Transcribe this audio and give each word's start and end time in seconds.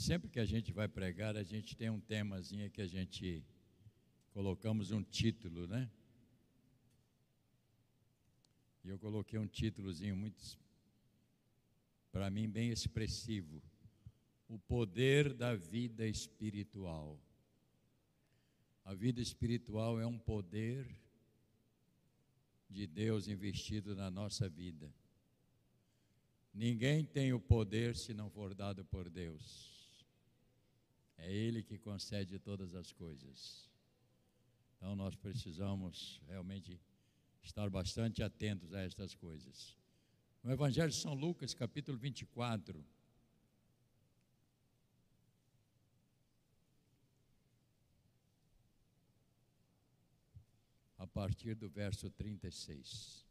Sempre 0.00 0.30
que 0.30 0.40
a 0.40 0.46
gente 0.46 0.72
vai 0.72 0.88
pregar, 0.88 1.36
a 1.36 1.42
gente 1.42 1.76
tem 1.76 1.90
um 1.90 2.00
temazinho 2.00 2.70
que 2.70 2.80
a 2.80 2.86
gente 2.86 3.44
colocamos 4.30 4.90
um 4.92 5.02
título, 5.02 5.66
né? 5.66 5.90
E 8.82 8.88
eu 8.88 8.98
coloquei 8.98 9.38
um 9.38 9.46
títulozinho 9.46 10.16
muito, 10.16 10.58
para 12.10 12.30
mim, 12.30 12.48
bem 12.48 12.70
expressivo: 12.70 13.62
O 14.48 14.58
poder 14.58 15.34
da 15.34 15.54
vida 15.54 16.06
espiritual. 16.06 17.20
A 18.86 18.94
vida 18.94 19.20
espiritual 19.20 20.00
é 20.00 20.06
um 20.06 20.18
poder 20.18 20.88
de 22.70 22.86
Deus 22.86 23.28
investido 23.28 23.94
na 23.94 24.10
nossa 24.10 24.48
vida. 24.48 24.90
Ninguém 26.54 27.04
tem 27.04 27.34
o 27.34 27.38
poder 27.38 27.94
se 27.94 28.14
não 28.14 28.30
for 28.30 28.54
dado 28.54 28.82
por 28.82 29.10
Deus. 29.10 29.69
É 31.22 31.32
Ele 31.32 31.62
que 31.62 31.78
concede 31.78 32.38
todas 32.38 32.74
as 32.74 32.92
coisas. 32.92 33.68
Então 34.76 34.96
nós 34.96 35.14
precisamos 35.14 36.20
realmente 36.26 36.80
estar 37.42 37.68
bastante 37.68 38.22
atentos 38.22 38.72
a 38.72 38.80
estas 38.80 39.14
coisas. 39.14 39.76
No 40.42 40.50
Evangelho 40.50 40.90
de 40.90 40.96
São 40.96 41.12
Lucas, 41.12 41.52
capítulo 41.52 41.98
24. 41.98 42.82
A 50.96 51.06
partir 51.06 51.54
do 51.54 51.68
verso 51.68 52.10
36. 52.10 53.29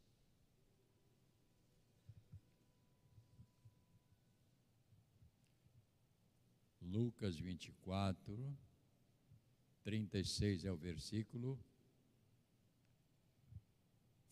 Lucas 6.90 7.38
24, 7.38 8.58
36 9.84 10.64
é 10.64 10.72
o 10.72 10.76
versículo. 10.76 11.56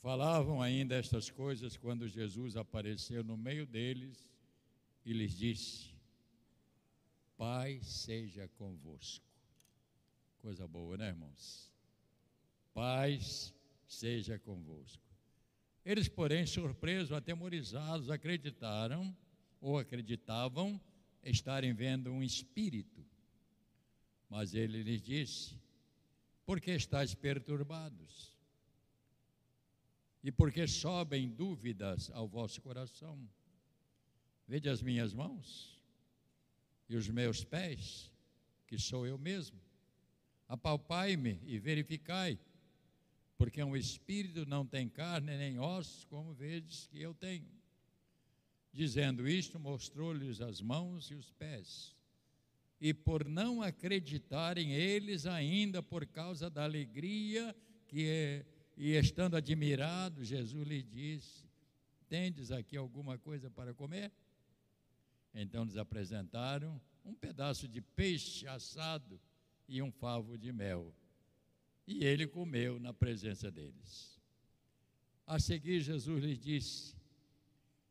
Falavam 0.02 0.60
ainda 0.60 0.96
estas 0.96 1.30
coisas 1.30 1.76
quando 1.76 2.08
Jesus 2.08 2.56
apareceu 2.56 3.22
no 3.22 3.36
meio 3.36 3.64
deles 3.64 4.28
e 5.04 5.12
lhes 5.12 5.36
disse: 5.36 5.94
Pai 7.36 7.80
seja 7.80 8.48
convosco. 8.58 9.24
Coisa 10.38 10.66
boa, 10.66 10.96
né, 10.96 11.08
irmãos? 11.08 11.72
Paz 12.74 13.54
seja 13.86 14.36
convosco. 14.36 15.02
Eles, 15.84 16.08
porém, 16.08 16.44
surpresos, 16.44 17.12
atemorizados, 17.12 18.10
acreditaram 18.10 19.16
ou 19.60 19.78
acreditavam 19.78 20.80
estarem 21.30 21.72
vendo 21.72 22.10
um 22.10 22.22
espírito. 22.22 23.04
Mas 24.28 24.54
ele 24.54 24.82
lhes 24.82 25.02
disse: 25.02 25.54
Por 26.44 26.60
que 26.60 26.72
estáis 26.72 27.14
perturbados? 27.14 28.38
e 30.22 30.32
porque 30.32 30.66
sobem 30.66 31.28
dúvidas 31.28 32.10
ao 32.10 32.28
vosso 32.28 32.60
coração. 32.60 33.18
Vede 34.46 34.68
as 34.68 34.82
minhas 34.82 35.14
mãos 35.14 35.78
e 36.88 36.96
os 36.96 37.08
meus 37.08 37.44
pés, 37.44 38.12
que 38.66 38.78
sou 38.78 39.06
eu 39.06 39.18
mesmo. 39.18 39.58
Apalpai-me 40.48 41.40
e 41.44 41.58
verificai, 41.58 42.38
porque 43.36 43.62
um 43.62 43.76
espírito 43.76 44.46
não 44.46 44.66
tem 44.66 44.88
carne 44.88 45.36
nem 45.36 45.58
ossos, 45.58 46.04
como 46.04 46.32
vedes 46.32 46.86
que 46.88 47.00
eu 47.00 47.14
tenho. 47.14 47.57
Dizendo 48.72 49.28
isto, 49.28 49.58
mostrou-lhes 49.58 50.40
as 50.40 50.60
mãos 50.60 51.10
e 51.10 51.14
os 51.14 51.30
pés. 51.32 51.96
E 52.80 52.94
por 52.94 53.26
não 53.26 53.60
acreditarem 53.60 54.72
eles 54.72 55.26
ainda 55.26 55.82
por 55.82 56.06
causa 56.06 56.48
da 56.48 56.64
alegria 56.64 57.54
que 57.88 58.06
é 58.06 58.46
e 58.80 58.92
estando 58.92 59.36
admirado, 59.36 60.22
Jesus 60.22 60.68
lhe 60.68 60.80
disse: 60.80 61.42
Tendes 62.08 62.52
aqui 62.52 62.76
alguma 62.76 63.18
coisa 63.18 63.50
para 63.50 63.74
comer? 63.74 64.12
Então 65.34 65.64
lhes 65.64 65.76
apresentaram 65.76 66.80
um 67.04 67.12
pedaço 67.12 67.66
de 67.66 67.80
peixe 67.80 68.46
assado 68.46 69.20
e 69.68 69.82
um 69.82 69.90
favo 69.90 70.38
de 70.38 70.52
mel. 70.52 70.94
E 71.88 72.04
ele 72.04 72.26
comeu 72.28 72.78
na 72.78 72.92
presença 72.92 73.50
deles. 73.50 74.16
A 75.26 75.40
seguir, 75.40 75.80
Jesus 75.80 76.22
lhes 76.22 76.38
disse: 76.38 76.97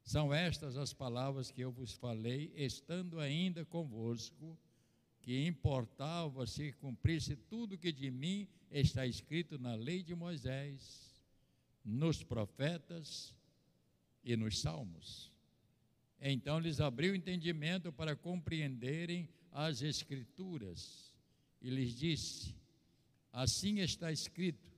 São 0.08 0.34
estas 0.34 0.78
as 0.78 0.94
palavras 0.94 1.52
que 1.52 1.60
eu 1.60 1.70
vos 1.70 1.92
falei, 1.92 2.54
estando 2.56 3.20
ainda 3.20 3.66
convosco 3.66 4.58
que 5.22 5.46
importava 5.46 6.48
se 6.48 6.72
cumprisse 6.72 7.36
tudo 7.36 7.78
que 7.78 7.92
de 7.92 8.10
mim 8.10 8.48
está 8.72 9.06
escrito 9.06 9.60
na 9.60 9.76
lei 9.76 10.02
de 10.02 10.16
Moisés, 10.16 11.22
nos 11.84 12.24
profetas 12.24 13.36
e 14.24 14.38
nos 14.38 14.62
salmos. 14.62 15.30
Então 16.22 16.58
lhes 16.58 16.80
abriu 16.80 17.12
o 17.12 17.16
entendimento 17.18 17.92
para 17.92 18.16
compreenderem 18.16 19.28
as 19.52 19.82
Escrituras 19.82 21.14
e 21.62 21.70
lhes 21.70 21.94
disse: 21.94 22.56
Assim 23.34 23.80
está 23.80 24.10
escrito 24.10 24.72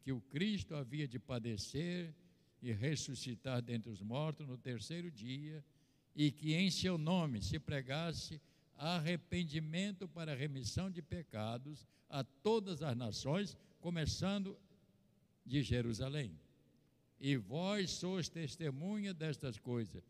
que 0.00 0.10
o 0.10 0.22
Cristo 0.22 0.74
havia 0.74 1.06
de 1.06 1.18
padecer 1.18 2.14
e 2.62 2.72
ressuscitar 2.72 3.62
dentre 3.62 3.90
os 3.90 4.00
mortos 4.00 4.46
no 4.46 4.58
terceiro 4.58 5.10
dia, 5.10 5.64
e 6.14 6.30
que 6.30 6.54
em 6.54 6.70
seu 6.70 6.98
nome 6.98 7.42
se 7.42 7.58
pregasse 7.58 8.40
arrependimento 8.76 10.08
para 10.08 10.34
remissão 10.34 10.90
de 10.90 11.02
pecados 11.02 11.86
a 12.08 12.24
todas 12.24 12.82
as 12.82 12.96
nações, 12.96 13.56
começando 13.80 14.58
de 15.44 15.62
Jerusalém. 15.62 16.38
E 17.20 17.36
vós 17.36 17.90
sois 17.90 18.28
testemunha 18.28 19.12
destas 19.12 19.58
coisas. 19.58 20.02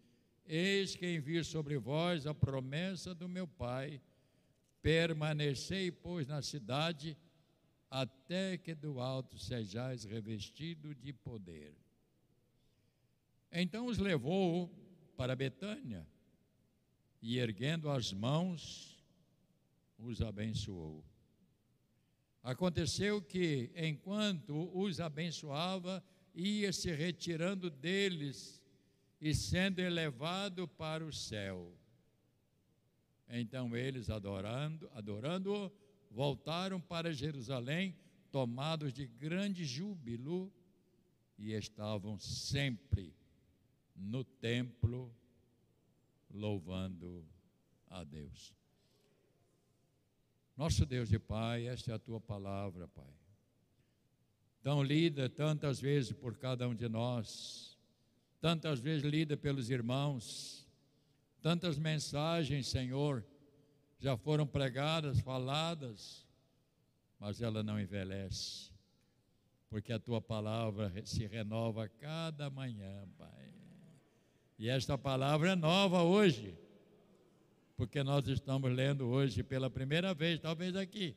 Eis 0.46 0.94
que 0.94 1.16
envio 1.16 1.44
sobre 1.44 1.76
vós 1.78 2.26
a 2.26 2.34
promessa 2.34 3.14
do 3.14 3.28
meu 3.28 3.46
Pai. 3.46 4.00
Permanecei, 4.80 5.90
pois, 5.90 6.26
na 6.26 6.40
cidade, 6.40 7.16
até 7.90 8.56
que 8.56 8.74
do 8.74 9.00
alto 9.00 9.38
sejais 9.38 10.04
revestido 10.04 10.94
de 10.94 11.12
poder. 11.12 11.74
Então 13.52 13.86
os 13.86 13.98
levou 13.98 14.70
para 15.16 15.34
Betânia 15.34 16.06
e 17.20 17.38
erguendo 17.38 17.90
as 17.90 18.12
mãos, 18.12 18.98
os 19.98 20.22
abençoou. 20.22 21.04
Aconteceu 22.42 23.20
que, 23.20 23.70
enquanto 23.76 24.70
os 24.74 25.00
abençoava, 25.00 26.02
ia 26.34 26.72
se 26.72 26.90
retirando 26.90 27.68
deles 27.68 28.62
e 29.20 29.34
sendo 29.34 29.80
elevado 29.80 30.66
para 30.66 31.04
o 31.04 31.12
céu. 31.12 31.76
Então 33.28 33.76
eles, 33.76 34.08
adorando, 34.08 34.90
adorando-o, 34.94 35.70
voltaram 36.10 36.80
para 36.80 37.12
Jerusalém, 37.12 37.94
tomados 38.30 38.92
de 38.92 39.06
grande 39.06 39.64
júbilo, 39.64 40.52
e 41.36 41.52
estavam 41.52 42.18
sempre 42.18 43.14
no 44.00 44.24
templo 44.24 45.14
louvando 46.30 47.24
a 47.88 48.02
Deus. 48.02 48.54
Nosso 50.56 50.86
Deus 50.86 51.12
e 51.12 51.18
Pai, 51.18 51.66
esta 51.66 51.92
é 51.92 51.94
a 51.94 51.98
tua 51.98 52.20
palavra, 52.20 52.88
Pai. 52.88 53.14
Tão 54.62 54.82
lida 54.82 55.28
tantas 55.28 55.80
vezes 55.80 56.12
por 56.12 56.36
cada 56.36 56.68
um 56.68 56.74
de 56.74 56.88
nós, 56.88 57.78
tantas 58.40 58.78
vezes 58.78 59.04
lida 59.04 59.36
pelos 59.36 59.70
irmãos, 59.70 60.66
tantas 61.40 61.78
mensagens, 61.78 62.68
Senhor, 62.68 63.24
já 63.98 64.16
foram 64.16 64.46
pregadas, 64.46 65.20
faladas, 65.20 66.26
mas 67.18 67.40
ela 67.40 67.62
não 67.62 67.80
envelhece, 67.80 68.70
porque 69.68 69.92
a 69.92 69.98
tua 69.98 70.20
palavra 70.20 70.92
se 71.06 71.26
renova 71.26 71.88
cada 71.88 72.50
manhã, 72.50 73.06
Pai. 73.16 73.59
E 74.60 74.68
esta 74.68 74.98
palavra 74.98 75.52
é 75.52 75.56
nova 75.56 76.02
hoje, 76.02 76.54
porque 77.78 78.02
nós 78.02 78.28
estamos 78.28 78.70
lendo 78.70 79.06
hoje 79.06 79.42
pela 79.42 79.70
primeira 79.70 80.12
vez, 80.12 80.38
talvez 80.38 80.76
aqui. 80.76 81.16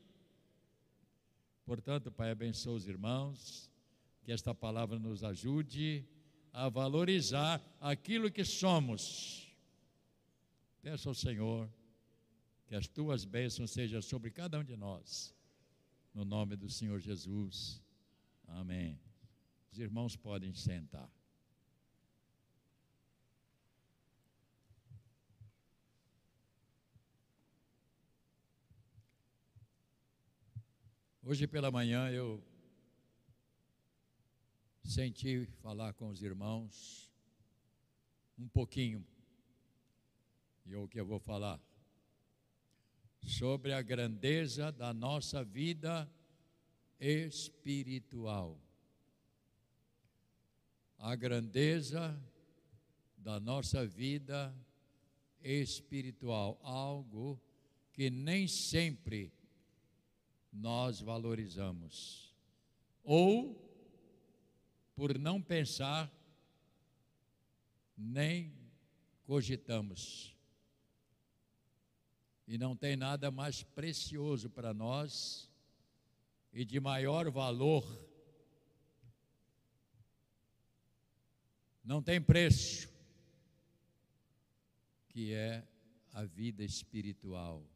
Portanto, 1.66 2.10
Pai, 2.10 2.30
abençoe 2.30 2.74
os 2.74 2.88
irmãos, 2.88 3.70
que 4.22 4.32
esta 4.32 4.54
palavra 4.54 4.98
nos 4.98 5.22
ajude 5.22 6.08
a 6.54 6.70
valorizar 6.70 7.62
aquilo 7.82 8.30
que 8.30 8.46
somos. 8.46 9.54
Peço 10.80 11.10
ao 11.10 11.14
Senhor 11.14 11.68
que 12.66 12.74
as 12.74 12.88
tuas 12.88 13.26
bênçãos 13.26 13.72
sejam 13.72 14.00
sobre 14.00 14.30
cada 14.30 14.58
um 14.58 14.64
de 14.64 14.74
nós, 14.74 15.36
no 16.14 16.24
nome 16.24 16.56
do 16.56 16.70
Senhor 16.70 16.98
Jesus. 16.98 17.82
Amém. 18.46 18.98
Os 19.70 19.78
irmãos 19.78 20.16
podem 20.16 20.54
sentar. 20.54 21.12
Hoje 31.26 31.46
pela 31.46 31.70
manhã 31.70 32.10
eu 32.10 32.44
senti 34.84 35.46
falar 35.62 35.94
com 35.94 36.10
os 36.10 36.22
irmãos 36.22 37.10
um 38.38 38.46
pouquinho, 38.46 39.02
e 40.66 40.74
é 40.74 40.76
o 40.76 40.86
que 40.86 41.00
eu 41.00 41.06
vou 41.06 41.18
falar, 41.18 41.58
sobre 43.22 43.72
a 43.72 43.80
grandeza 43.80 44.70
da 44.70 44.92
nossa 44.92 45.42
vida 45.42 46.06
espiritual. 47.00 48.60
A 50.98 51.16
grandeza 51.16 52.22
da 53.16 53.40
nossa 53.40 53.86
vida 53.86 54.54
espiritual, 55.42 56.60
algo 56.62 57.40
que 57.94 58.10
nem 58.10 58.46
sempre 58.46 59.32
nós 60.54 61.00
valorizamos. 61.00 62.32
Ou, 63.02 63.60
por 64.94 65.18
não 65.18 65.42
pensar, 65.42 66.10
nem 67.96 68.54
cogitamos. 69.24 70.34
E 72.46 72.56
não 72.56 72.76
tem 72.76 72.96
nada 72.96 73.30
mais 73.30 73.62
precioso 73.62 74.48
para 74.48 74.72
nós 74.72 75.50
e 76.52 76.64
de 76.64 76.78
maior 76.78 77.30
valor. 77.30 77.84
Não 81.82 82.00
tem 82.02 82.20
preço, 82.20 82.88
que 85.08 85.32
é 85.32 85.66
a 86.12 86.24
vida 86.24 86.62
espiritual 86.62 87.73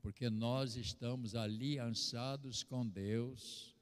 porque 0.00 0.30
nós 0.30 0.76
estamos 0.76 1.34
aliançados 1.34 2.62
com 2.62 2.86
Deus, 2.86 3.74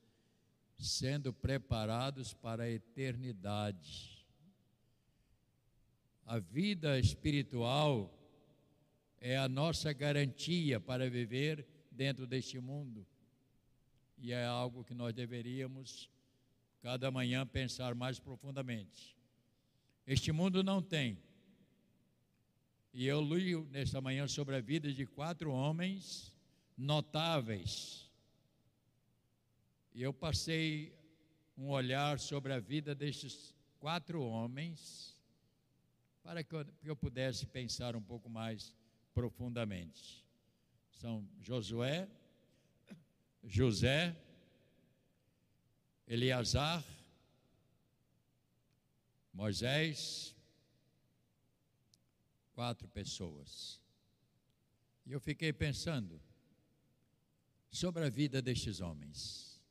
sendo 0.78 1.32
preparados 1.32 2.32
para 2.34 2.64
a 2.64 2.70
eternidade. 2.70 4.26
A 6.24 6.38
vida 6.38 6.98
espiritual 6.98 8.12
é 9.20 9.36
a 9.36 9.48
nossa 9.48 9.92
garantia 9.92 10.80
para 10.80 11.08
viver 11.08 11.66
dentro 11.90 12.26
deste 12.26 12.58
mundo. 12.58 13.06
E 14.18 14.32
é 14.32 14.44
algo 14.44 14.84
que 14.84 14.94
nós 14.94 15.14
deveríamos, 15.14 16.10
cada 16.80 17.10
manhã, 17.10 17.46
pensar 17.46 17.94
mais 17.94 18.18
profundamente. 18.18 19.16
Este 20.06 20.32
mundo 20.32 20.62
não 20.62 20.82
tem 20.82 21.18
e 22.98 23.06
eu 23.06 23.20
li 23.20 23.54
nesta 23.64 24.00
manhã 24.00 24.26
sobre 24.26 24.56
a 24.56 24.60
vida 24.60 24.90
de 24.90 25.04
quatro 25.04 25.52
homens 25.52 26.34
notáveis. 26.74 28.10
E 29.92 30.00
eu 30.00 30.14
passei 30.14 30.98
um 31.58 31.68
olhar 31.68 32.18
sobre 32.18 32.54
a 32.54 32.58
vida 32.58 32.94
destes 32.94 33.54
quatro 33.78 34.22
homens 34.22 35.14
para 36.22 36.42
que 36.42 36.54
eu, 36.54 36.64
que 36.64 36.88
eu 36.88 36.96
pudesse 36.96 37.44
pensar 37.44 37.94
um 37.94 38.00
pouco 38.00 38.30
mais 38.30 38.74
profundamente. 39.12 40.24
São 40.92 41.28
Josué, 41.42 42.08
José, 43.44 44.16
Eleazar, 46.08 46.82
Moisés, 49.34 50.34
quatro 52.56 52.88
pessoas. 52.88 53.82
E 55.04 55.12
eu 55.12 55.20
fiquei 55.20 55.52
pensando 55.52 56.18
sobre 57.70 58.02
a 58.02 58.08
vida 58.08 58.40
destes 58.40 58.80
homens, 58.80 59.62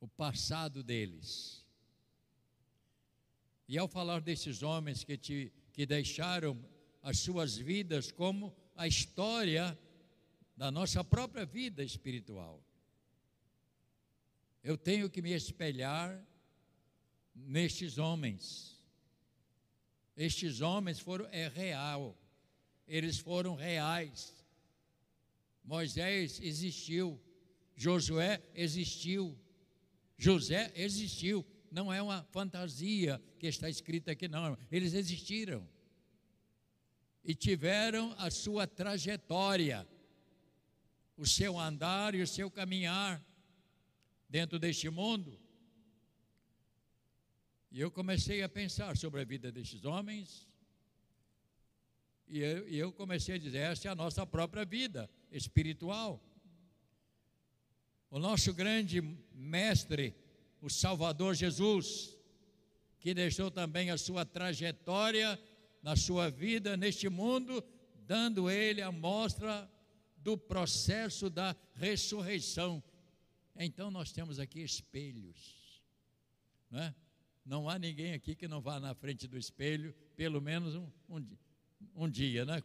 o 0.00 0.08
passado 0.08 0.82
deles. 0.82 1.62
E 3.68 3.76
ao 3.76 3.86
falar 3.86 4.22
desses 4.22 4.62
homens 4.62 5.04
que, 5.04 5.18
te, 5.18 5.52
que 5.74 5.84
deixaram 5.84 6.58
as 7.02 7.18
suas 7.18 7.54
vidas 7.54 8.10
como 8.10 8.56
a 8.74 8.88
história 8.88 9.78
da 10.56 10.70
nossa 10.70 11.04
própria 11.04 11.44
vida 11.44 11.84
espiritual, 11.84 12.64
eu 14.64 14.78
tenho 14.78 15.10
que 15.10 15.20
me 15.20 15.32
espelhar 15.32 16.26
nestes 17.34 17.98
homens 17.98 18.75
estes 20.16 20.60
homens 20.60 20.98
foram 20.98 21.26
é 21.30 21.48
real. 21.48 22.16
Eles 22.88 23.18
foram 23.18 23.54
reais. 23.54 24.34
Moisés 25.62 26.40
existiu, 26.40 27.20
Josué 27.74 28.40
existiu, 28.54 29.36
José 30.16 30.72
existiu. 30.74 31.44
Não 31.70 31.92
é 31.92 32.00
uma 32.00 32.22
fantasia 32.30 33.20
que 33.38 33.46
está 33.46 33.68
escrita 33.68 34.12
aqui, 34.12 34.28
não. 34.28 34.56
Eles 34.70 34.94
existiram 34.94 35.68
e 37.22 37.34
tiveram 37.34 38.14
a 38.18 38.30
sua 38.30 38.66
trajetória, 38.66 39.86
o 41.16 41.26
seu 41.26 41.58
andar 41.58 42.14
e 42.14 42.22
o 42.22 42.26
seu 42.26 42.48
caminhar 42.48 43.22
dentro 44.28 44.58
deste 44.58 44.88
mundo. 44.88 45.38
E 47.70 47.80
eu 47.80 47.90
comecei 47.90 48.42
a 48.42 48.48
pensar 48.48 48.96
sobre 48.96 49.20
a 49.20 49.24
vida 49.24 49.50
destes 49.50 49.84
homens, 49.84 50.48
e 52.28 52.40
eu, 52.40 52.68
e 52.68 52.76
eu 52.76 52.92
comecei 52.92 53.36
a 53.36 53.38
dizer: 53.38 53.58
essa 53.58 53.88
é 53.88 53.90
a 53.90 53.94
nossa 53.94 54.26
própria 54.26 54.64
vida 54.64 55.08
espiritual. 55.30 56.22
O 58.10 58.18
nosso 58.18 58.52
grande 58.54 59.00
mestre, 59.32 60.14
o 60.60 60.70
Salvador 60.70 61.34
Jesus, 61.34 62.16
que 62.98 63.12
deixou 63.14 63.50
também 63.50 63.90
a 63.90 63.98
sua 63.98 64.24
trajetória 64.24 65.38
na 65.82 65.94
sua 65.94 66.30
vida 66.30 66.76
neste 66.76 67.08
mundo, 67.08 67.62
dando 68.06 68.50
ele 68.50 68.82
a 68.82 68.90
mostra 68.90 69.70
do 70.16 70.36
processo 70.36 71.30
da 71.30 71.54
ressurreição. 71.74 72.82
Então 73.56 73.90
nós 73.90 74.10
temos 74.10 74.38
aqui 74.38 74.60
espelhos, 74.60 75.80
não 76.70 76.80
é? 76.80 76.94
Não 77.46 77.68
há 77.68 77.78
ninguém 77.78 78.12
aqui 78.12 78.34
que 78.34 78.48
não 78.48 78.60
vá 78.60 78.80
na 78.80 78.92
frente 78.92 79.28
do 79.28 79.38
espelho, 79.38 79.94
pelo 80.16 80.40
menos 80.40 80.74
um, 80.74 80.90
um, 81.08 81.24
um 81.94 82.10
dia, 82.10 82.44
né? 82.44 82.60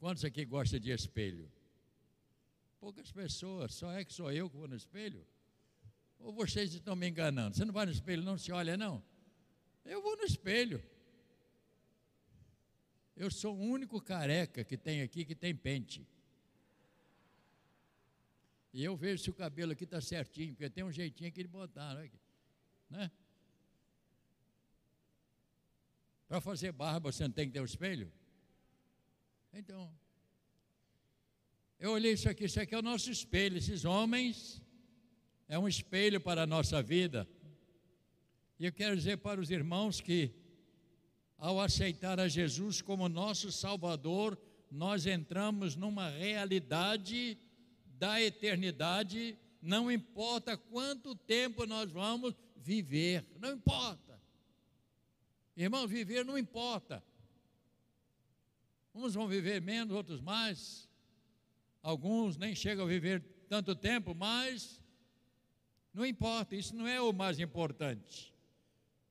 Quantos 0.00 0.24
aqui 0.24 0.42
gostam 0.46 0.80
de 0.80 0.90
espelho? 0.90 1.52
Poucas 2.80 3.12
pessoas, 3.12 3.74
só 3.74 3.92
é 3.92 4.02
que 4.06 4.14
sou 4.14 4.32
eu 4.32 4.48
que 4.48 4.56
vou 4.56 4.66
no 4.66 4.74
espelho? 4.74 5.26
Ou 6.18 6.32
vocês 6.32 6.72
estão 6.72 6.96
me 6.96 7.06
enganando? 7.06 7.54
Você 7.54 7.64
não 7.66 7.74
vai 7.74 7.84
no 7.84 7.92
espelho, 7.92 8.22
não 8.22 8.38
se 8.38 8.50
olha, 8.50 8.74
não? 8.74 9.04
Eu 9.84 10.00
vou 10.00 10.16
no 10.16 10.24
espelho. 10.24 10.82
Eu 13.14 13.30
sou 13.30 13.54
o 13.54 13.60
único 13.60 14.00
careca 14.00 14.64
que 14.64 14.78
tem 14.78 15.02
aqui 15.02 15.26
que 15.26 15.34
tem 15.34 15.54
pente. 15.54 16.08
E 18.72 18.82
eu 18.82 18.96
vejo 18.96 19.24
se 19.24 19.30
o 19.30 19.34
cabelo 19.34 19.72
aqui 19.72 19.84
está 19.84 20.00
certinho, 20.00 20.54
porque 20.54 20.70
tem 20.70 20.84
um 20.84 20.92
jeitinho 20.92 21.28
aqui 21.28 21.42
de 21.42 21.48
botar, 21.48 21.94
né? 21.94 22.10
né? 22.88 23.10
Para 26.28 26.40
fazer 26.40 26.72
barba 26.72 27.12
você 27.12 27.24
não 27.24 27.30
tem 27.30 27.46
que 27.46 27.52
ter 27.52 27.60
um 27.60 27.64
espelho? 27.64 28.12
Então, 29.52 29.90
eu 31.78 31.92
olhei 31.92 32.12
isso 32.12 32.28
aqui, 32.28 32.44
isso 32.44 32.60
aqui 32.60 32.74
é 32.74 32.78
o 32.78 32.82
nosso 32.82 33.10
espelho. 33.10 33.58
Esses 33.58 33.84
homens 33.84 34.62
é 35.48 35.58
um 35.58 35.68
espelho 35.68 36.20
para 36.20 36.42
a 36.42 36.46
nossa 36.46 36.82
vida. 36.82 37.28
E 38.58 38.64
eu 38.64 38.72
quero 38.72 38.96
dizer 38.96 39.18
para 39.18 39.40
os 39.40 39.50
irmãos 39.50 40.00
que, 40.00 40.32
ao 41.38 41.60
aceitar 41.60 42.18
a 42.18 42.28
Jesus 42.28 42.80
como 42.80 43.08
nosso 43.08 43.52
Salvador, 43.52 44.38
nós 44.70 45.06
entramos 45.06 45.76
numa 45.76 46.08
realidade 46.08 47.38
da 47.98 48.20
eternidade, 48.20 49.38
não 49.60 49.90
importa 49.90 50.56
quanto 50.56 51.14
tempo 51.14 51.66
nós 51.66 51.90
vamos 51.90 52.34
viver, 52.56 53.24
não 53.38 53.52
importa. 53.52 54.15
Irmão, 55.56 55.86
viver 55.86 56.24
não 56.24 56.36
importa. 56.36 57.02
Uns 58.94 59.14
vão 59.14 59.26
viver 59.26 59.60
menos, 59.60 59.94
outros 59.94 60.20
mais. 60.20 60.88
Alguns 61.82 62.36
nem 62.36 62.54
chegam 62.54 62.84
a 62.84 62.88
viver 62.88 63.22
tanto 63.48 63.74
tempo, 63.74 64.14
mas 64.14 64.82
não 65.94 66.04
importa, 66.04 66.54
isso 66.54 66.74
não 66.76 66.86
é 66.86 67.00
o 67.00 67.12
mais 67.12 67.38
importante. 67.40 68.34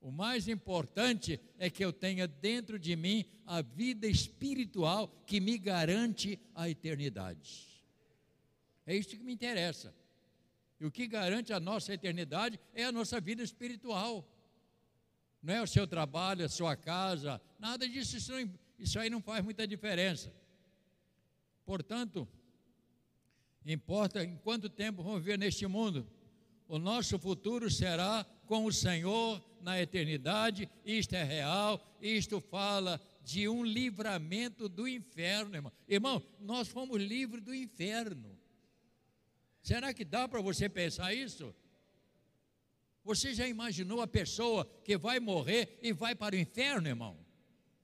O 0.00 0.12
mais 0.12 0.46
importante 0.46 1.40
é 1.58 1.68
que 1.68 1.84
eu 1.84 1.92
tenha 1.92 2.28
dentro 2.28 2.78
de 2.78 2.94
mim 2.94 3.24
a 3.44 3.60
vida 3.60 4.06
espiritual 4.06 5.08
que 5.26 5.40
me 5.40 5.58
garante 5.58 6.38
a 6.54 6.68
eternidade. 6.68 7.82
É 8.86 8.94
isso 8.94 9.16
que 9.16 9.24
me 9.24 9.32
interessa. 9.32 9.92
E 10.78 10.84
o 10.84 10.92
que 10.92 11.08
garante 11.08 11.52
a 11.52 11.58
nossa 11.58 11.92
eternidade 11.92 12.60
é 12.72 12.84
a 12.84 12.92
nossa 12.92 13.20
vida 13.20 13.42
espiritual 13.42 14.28
não 15.46 15.54
é 15.54 15.62
o 15.62 15.66
seu 15.66 15.86
trabalho, 15.86 16.44
a 16.44 16.48
sua 16.48 16.76
casa, 16.76 17.40
nada 17.58 17.88
disso, 17.88 18.16
isso, 18.16 18.32
não, 18.32 18.50
isso 18.78 18.98
aí 18.98 19.08
não 19.08 19.22
faz 19.22 19.42
muita 19.42 19.66
diferença. 19.66 20.32
Portanto, 21.64 22.28
Importa 23.66 24.22
em 24.22 24.36
quanto 24.36 24.68
tempo 24.68 25.02
vamos 25.02 25.20
viver 25.20 25.36
neste 25.36 25.66
mundo. 25.66 26.06
O 26.68 26.78
nosso 26.78 27.18
futuro 27.18 27.68
será 27.68 28.24
com 28.46 28.64
o 28.64 28.72
Senhor 28.72 29.44
na 29.60 29.80
eternidade. 29.80 30.70
Isto 30.84 31.16
é 31.16 31.24
real, 31.24 31.84
isto 32.00 32.40
fala 32.40 33.00
de 33.24 33.48
um 33.48 33.64
livramento 33.64 34.68
do 34.68 34.86
inferno, 34.86 35.56
irmão. 35.56 35.72
Irmão, 35.88 36.22
nós 36.38 36.68
fomos 36.68 37.02
livres 37.02 37.42
do 37.42 37.52
inferno. 37.52 38.38
Será 39.60 39.92
que 39.92 40.04
dá 40.04 40.28
para 40.28 40.40
você 40.40 40.68
pensar 40.68 41.12
isso? 41.12 41.52
Você 43.06 43.32
já 43.32 43.46
imaginou 43.46 44.02
a 44.02 44.06
pessoa 44.08 44.68
que 44.84 44.98
vai 44.98 45.20
morrer 45.20 45.78
e 45.80 45.92
vai 45.92 46.12
para 46.12 46.34
o 46.34 46.38
inferno, 46.38 46.88
irmão? 46.88 47.16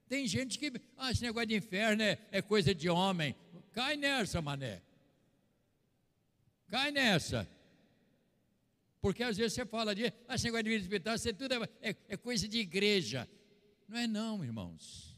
Tem 0.09 0.26
gente 0.26 0.59
que, 0.59 0.73
ah, 0.99 1.12
esse 1.12 1.23
negócio 1.23 1.47
de 1.47 1.55
inferno 1.55 2.02
é, 2.02 2.19
é 2.33 2.43
coisa 2.43 2.75
de 2.75 2.88
homem. 2.91 3.33
Cai 3.73 3.97
nessa, 3.97 4.43
mané. 4.43 4.83
Cai 6.67 6.91
nessa. 6.91 7.49
Porque 9.00 9.23
às 9.23 9.37
vezes 9.37 9.52
você 9.52 9.64
fala 9.64 9.95
de, 9.95 10.12
ah, 10.26 10.35
esse 10.35 10.47
negócio 10.47 10.64
de 10.64 10.71
vida 10.71 10.83
espiritual, 10.83 11.14
isso 11.14 11.33
tudo 11.35 11.55
é, 11.55 11.91
é, 11.91 11.97
é 12.09 12.17
coisa 12.17 12.49
de 12.49 12.59
igreja. 12.59 13.29
Não 13.88 13.99
é 13.99 14.09
não, 14.09 14.45
irmãos. 14.45 15.17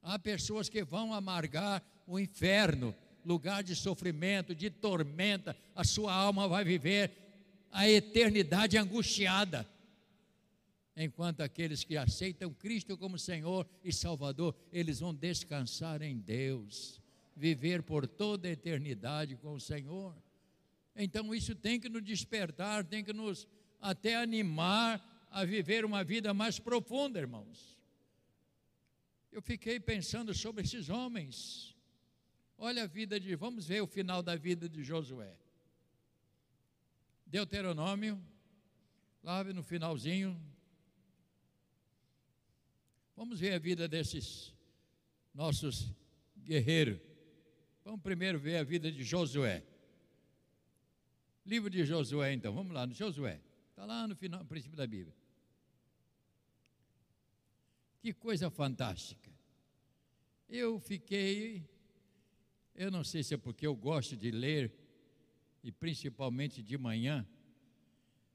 Há 0.00 0.16
pessoas 0.16 0.68
que 0.68 0.84
vão 0.84 1.12
amargar 1.12 1.82
o 2.06 2.20
inferno, 2.20 2.94
lugar 3.24 3.64
de 3.64 3.74
sofrimento, 3.74 4.54
de 4.54 4.70
tormenta, 4.70 5.56
a 5.74 5.82
sua 5.82 6.14
alma 6.14 6.46
vai 6.46 6.64
viver 6.64 7.21
a 7.72 7.88
eternidade 7.88 8.76
angustiada. 8.76 9.66
Enquanto 10.94 11.40
aqueles 11.40 11.82
que 11.82 11.96
aceitam 11.96 12.52
Cristo 12.52 12.98
como 12.98 13.18
Senhor 13.18 13.66
e 13.82 13.90
Salvador, 13.90 14.54
eles 14.70 15.00
vão 15.00 15.14
descansar 15.14 16.02
em 16.02 16.18
Deus, 16.18 17.00
viver 17.34 17.82
por 17.82 18.06
toda 18.06 18.46
a 18.46 18.50
eternidade 18.52 19.36
com 19.36 19.54
o 19.54 19.60
Senhor. 19.60 20.14
Então 20.94 21.34
isso 21.34 21.54
tem 21.54 21.80
que 21.80 21.88
nos 21.88 22.04
despertar, 22.04 22.84
tem 22.84 23.02
que 23.02 23.14
nos 23.14 23.48
até 23.80 24.16
animar 24.16 25.02
a 25.30 25.44
viver 25.46 25.82
uma 25.86 26.04
vida 26.04 26.34
mais 26.34 26.58
profunda, 26.58 27.18
irmãos. 27.18 27.78
Eu 29.32 29.40
fiquei 29.40 29.80
pensando 29.80 30.34
sobre 30.34 30.62
esses 30.62 30.90
homens. 30.90 31.74
Olha 32.58 32.82
a 32.82 32.86
vida 32.86 33.18
de, 33.18 33.34
vamos 33.34 33.66
ver 33.66 33.80
o 33.80 33.86
final 33.86 34.22
da 34.22 34.36
vida 34.36 34.68
de 34.68 34.84
Josué. 34.84 35.34
Deuteronômio, 37.32 38.22
lá 39.22 39.42
no 39.42 39.62
finalzinho. 39.62 40.38
Vamos 43.16 43.40
ver 43.40 43.54
a 43.54 43.58
vida 43.58 43.88
desses 43.88 44.52
nossos 45.32 45.90
guerreiros. 46.36 47.00
Vamos 47.86 48.02
primeiro 48.02 48.38
ver 48.38 48.58
a 48.58 48.62
vida 48.62 48.92
de 48.92 49.02
Josué. 49.02 49.64
Livro 51.46 51.70
de 51.70 51.86
Josué, 51.86 52.34
então, 52.34 52.52
vamos 52.52 52.70
lá, 52.70 52.86
no 52.86 52.92
Josué. 52.92 53.40
Está 53.70 53.86
lá 53.86 54.06
no 54.06 54.14
final, 54.14 54.40
no 54.40 54.46
princípio 54.46 54.76
da 54.76 54.86
Bíblia. 54.86 55.16
Que 58.02 58.12
coisa 58.12 58.50
fantástica. 58.50 59.30
Eu 60.50 60.78
fiquei, 60.78 61.66
eu 62.74 62.90
não 62.90 63.02
sei 63.02 63.22
se 63.22 63.32
é 63.32 63.38
porque 63.38 63.66
eu 63.66 63.74
gosto 63.74 64.18
de 64.18 64.30
ler, 64.30 64.81
e 65.62 65.70
principalmente 65.70 66.62
de 66.62 66.76
manhã, 66.76 67.26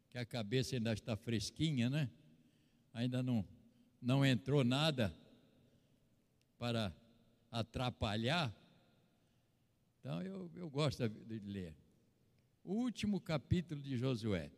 que 0.09 0.17
a 0.17 0.25
cabeça 0.25 0.75
ainda 0.75 0.93
está 0.93 1.15
fresquinha, 1.15 1.89
né? 1.89 2.09
Ainda 2.93 3.21
não, 3.21 3.45
não 4.01 4.25
entrou 4.25 4.63
nada 4.63 5.15
para 6.57 6.95
atrapalhar. 7.51 8.55
Então 9.99 10.21
eu, 10.21 10.49
eu 10.55 10.69
gosto 10.69 11.07
de 11.09 11.39
ler. 11.39 11.75
O 12.63 12.73
último 12.73 13.19
capítulo 13.19 13.81
de 13.81 13.97
Josué. 13.97 14.51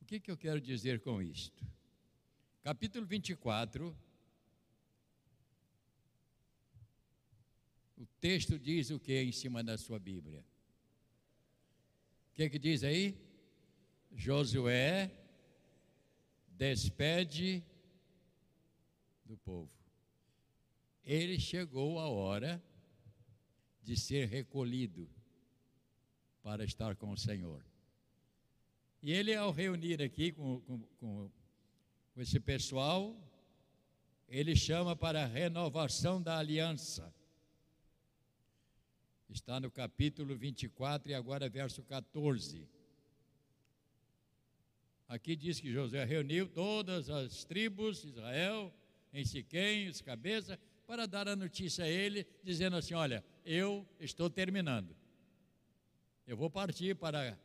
O 0.00 0.04
que, 0.04 0.20
que 0.20 0.30
eu 0.30 0.36
quero 0.36 0.60
dizer 0.60 1.00
com 1.00 1.20
isto? 1.22 1.66
Capítulo 2.62 3.06
24. 3.06 3.96
Texto 8.24 8.58
diz 8.58 8.88
o 8.88 8.98
que 8.98 9.20
em 9.20 9.30
cima 9.30 9.62
da 9.62 9.76
sua 9.76 9.98
Bíblia? 9.98 10.42
O 12.30 12.34
que, 12.34 12.48
que 12.48 12.58
diz 12.58 12.82
aí? 12.82 13.14
Josué 14.14 15.10
despede 16.48 17.62
do 19.26 19.36
povo. 19.36 19.70
Ele 21.04 21.38
chegou 21.38 22.00
a 22.00 22.08
hora 22.08 22.64
de 23.82 23.94
ser 23.94 24.26
recolhido 24.26 25.06
para 26.42 26.64
estar 26.64 26.96
com 26.96 27.10
o 27.10 27.18
Senhor. 27.18 27.62
E 29.02 29.12
ele, 29.12 29.34
ao 29.34 29.52
reunir 29.52 30.00
aqui 30.00 30.32
com, 30.32 30.62
com, 30.62 30.78
com, 30.98 31.30
com 32.14 32.20
esse 32.22 32.40
pessoal, 32.40 33.14
ele 34.26 34.56
chama 34.56 34.96
para 34.96 35.24
a 35.24 35.26
renovação 35.26 36.22
da 36.22 36.38
aliança. 36.38 37.14
Está 39.28 39.58
no 39.58 39.70
capítulo 39.70 40.36
24 40.36 41.10
e 41.10 41.14
agora 41.14 41.48
verso 41.48 41.82
14. 41.82 42.68
Aqui 45.08 45.36
diz 45.36 45.60
que 45.60 45.72
José 45.72 46.04
reuniu 46.04 46.48
todas 46.48 47.10
as 47.10 47.44
tribos 47.44 48.02
de 48.02 48.08
Israel 48.08 48.72
em 49.12 49.24
Siquém, 49.24 49.88
os 49.88 50.00
cabeças, 50.00 50.58
para 50.86 51.06
dar 51.06 51.28
a 51.28 51.36
notícia 51.36 51.84
a 51.84 51.88
ele, 51.88 52.26
dizendo 52.42 52.76
assim: 52.76 52.94
Olha, 52.94 53.24
eu 53.44 53.86
estou 53.98 54.28
terminando. 54.28 54.94
Eu 56.26 56.36
vou 56.36 56.50
partir 56.50 56.96
para 56.96 57.38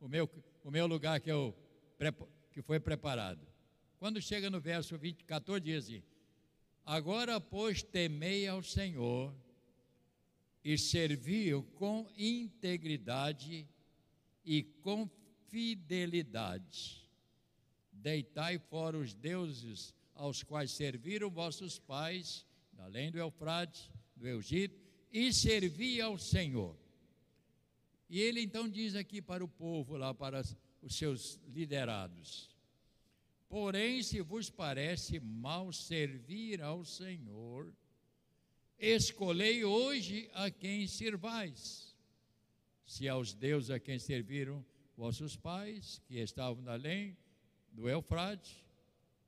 o 0.00 0.08
meu, 0.08 0.28
o 0.64 0.70
meu 0.70 0.86
lugar 0.86 1.20
que, 1.20 1.30
eu, 1.30 1.54
que 2.52 2.62
foi 2.62 2.80
preparado. 2.80 3.46
Quando 3.98 4.20
chega 4.20 4.50
no 4.50 4.60
verso 4.60 4.96
20, 4.98 5.24
14, 5.24 5.60
diz 5.60 5.84
assim: 5.84 6.02
Agora, 6.84 7.40
pois, 7.40 7.82
temei 7.82 8.46
ao 8.46 8.62
Senhor 8.62 9.34
e 10.66 10.76
serviu 10.76 11.62
com 11.76 12.10
integridade 12.18 13.68
e 14.44 14.64
com 14.64 15.08
fidelidade. 15.46 17.08
Deitai 17.92 18.58
fora 18.58 18.98
os 18.98 19.14
deuses 19.14 19.94
aos 20.12 20.42
quais 20.42 20.72
serviram 20.72 21.30
vossos 21.30 21.78
pais, 21.78 22.44
além 22.78 23.12
do 23.12 23.18
Eufrates, 23.18 23.88
do 24.16 24.26
Egito, 24.26 24.76
e 25.12 25.32
servi 25.32 26.00
ao 26.00 26.18
Senhor. 26.18 26.76
E 28.10 28.20
ele 28.20 28.40
então 28.40 28.68
diz 28.68 28.96
aqui 28.96 29.22
para 29.22 29.44
o 29.44 29.48
povo, 29.48 29.96
lá 29.96 30.12
para 30.12 30.42
os 30.82 30.98
seus 30.98 31.38
liderados: 31.46 32.50
Porém, 33.48 34.02
se 34.02 34.20
vos 34.20 34.50
parece 34.50 35.20
mal 35.20 35.72
servir 35.72 36.60
ao 36.60 36.84
Senhor, 36.84 37.72
escolhei 38.78 39.64
hoje 39.64 40.30
a 40.32 40.50
quem 40.50 40.86
servais. 40.86 41.94
Se 42.84 43.08
aos 43.08 43.34
deuses 43.34 43.70
a 43.70 43.80
quem 43.80 43.98
serviram 43.98 44.64
vossos 44.96 45.36
pais, 45.36 46.00
que 46.06 46.18
estavam 46.18 46.66
além 46.68 47.16
do 47.72 47.88
Eufrate, 47.88 48.64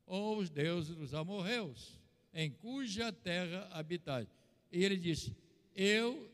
ou 0.05 0.37
os 0.37 0.49
deuses 0.49 0.95
dos 0.95 1.13
amorreus, 1.13 1.99
em 2.33 2.49
cuja 2.49 3.11
terra 3.11 3.67
habitais. 3.71 4.27
E 4.71 4.83
ele 4.83 4.97
disse: 4.97 5.35
Eu 5.75 6.31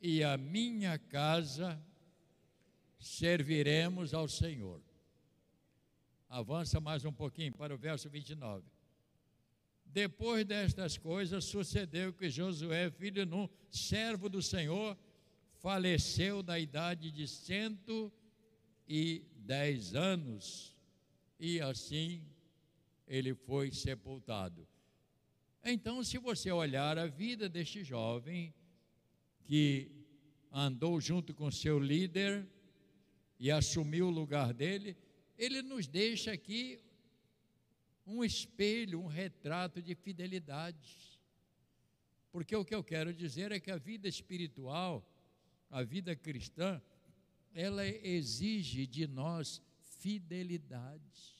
e 0.00 0.22
a 0.22 0.36
minha 0.36 0.98
casa 0.98 1.82
serviremos 2.98 4.12
ao 4.12 4.28
Senhor. 4.28 4.82
Avança 6.28 6.80
mais 6.80 7.04
um 7.04 7.12
pouquinho 7.12 7.52
para 7.52 7.74
o 7.74 7.78
verso 7.78 8.10
29. 8.10 8.73
Depois 9.94 10.44
destas 10.44 10.98
coisas, 10.98 11.44
sucedeu 11.44 12.12
que 12.12 12.28
Josué, 12.28 12.90
filho 12.90 13.24
Nun, 13.24 13.48
servo 13.70 14.28
do 14.28 14.42
Senhor, 14.42 14.98
faleceu 15.52 16.42
da 16.42 16.58
idade 16.58 17.12
de 17.12 17.28
cento 17.28 18.12
e 18.88 19.22
dez 19.36 19.94
anos, 19.94 20.76
e 21.38 21.60
assim 21.60 22.26
ele 23.06 23.34
foi 23.34 23.70
sepultado. 23.70 24.66
Então, 25.64 26.02
se 26.02 26.18
você 26.18 26.50
olhar 26.50 26.98
a 26.98 27.06
vida 27.06 27.48
deste 27.48 27.84
jovem, 27.84 28.52
que 29.44 29.92
andou 30.50 31.00
junto 31.00 31.32
com 31.32 31.52
seu 31.52 31.78
líder 31.78 32.44
e 33.38 33.48
assumiu 33.48 34.08
o 34.08 34.10
lugar 34.10 34.52
dele, 34.52 34.96
ele 35.38 35.62
nos 35.62 35.86
deixa 35.86 36.32
aqui 36.32 36.80
um 38.06 38.24
espelho, 38.24 39.00
um 39.00 39.06
retrato 39.06 39.80
de 39.80 39.94
fidelidade. 39.94 41.20
Porque 42.30 42.54
o 42.54 42.64
que 42.64 42.74
eu 42.74 42.82
quero 42.82 43.12
dizer 43.14 43.52
é 43.52 43.60
que 43.60 43.70
a 43.70 43.76
vida 43.76 44.08
espiritual, 44.08 45.06
a 45.70 45.82
vida 45.82 46.14
cristã, 46.16 46.82
ela 47.54 47.86
exige 47.86 48.86
de 48.86 49.06
nós 49.06 49.62
fidelidade. 49.82 51.34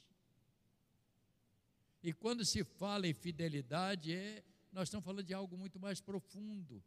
E 2.03 2.13
quando 2.13 2.45
se 2.45 2.63
fala 2.63 3.07
em 3.07 3.15
fidelidade, 3.15 4.13
é 4.13 4.45
nós 4.73 4.89
estamos 4.89 5.05
falando 5.05 5.25
de 5.25 5.33
algo 5.33 5.57
muito 5.57 5.79
mais 5.79 6.01
profundo, 6.01 6.83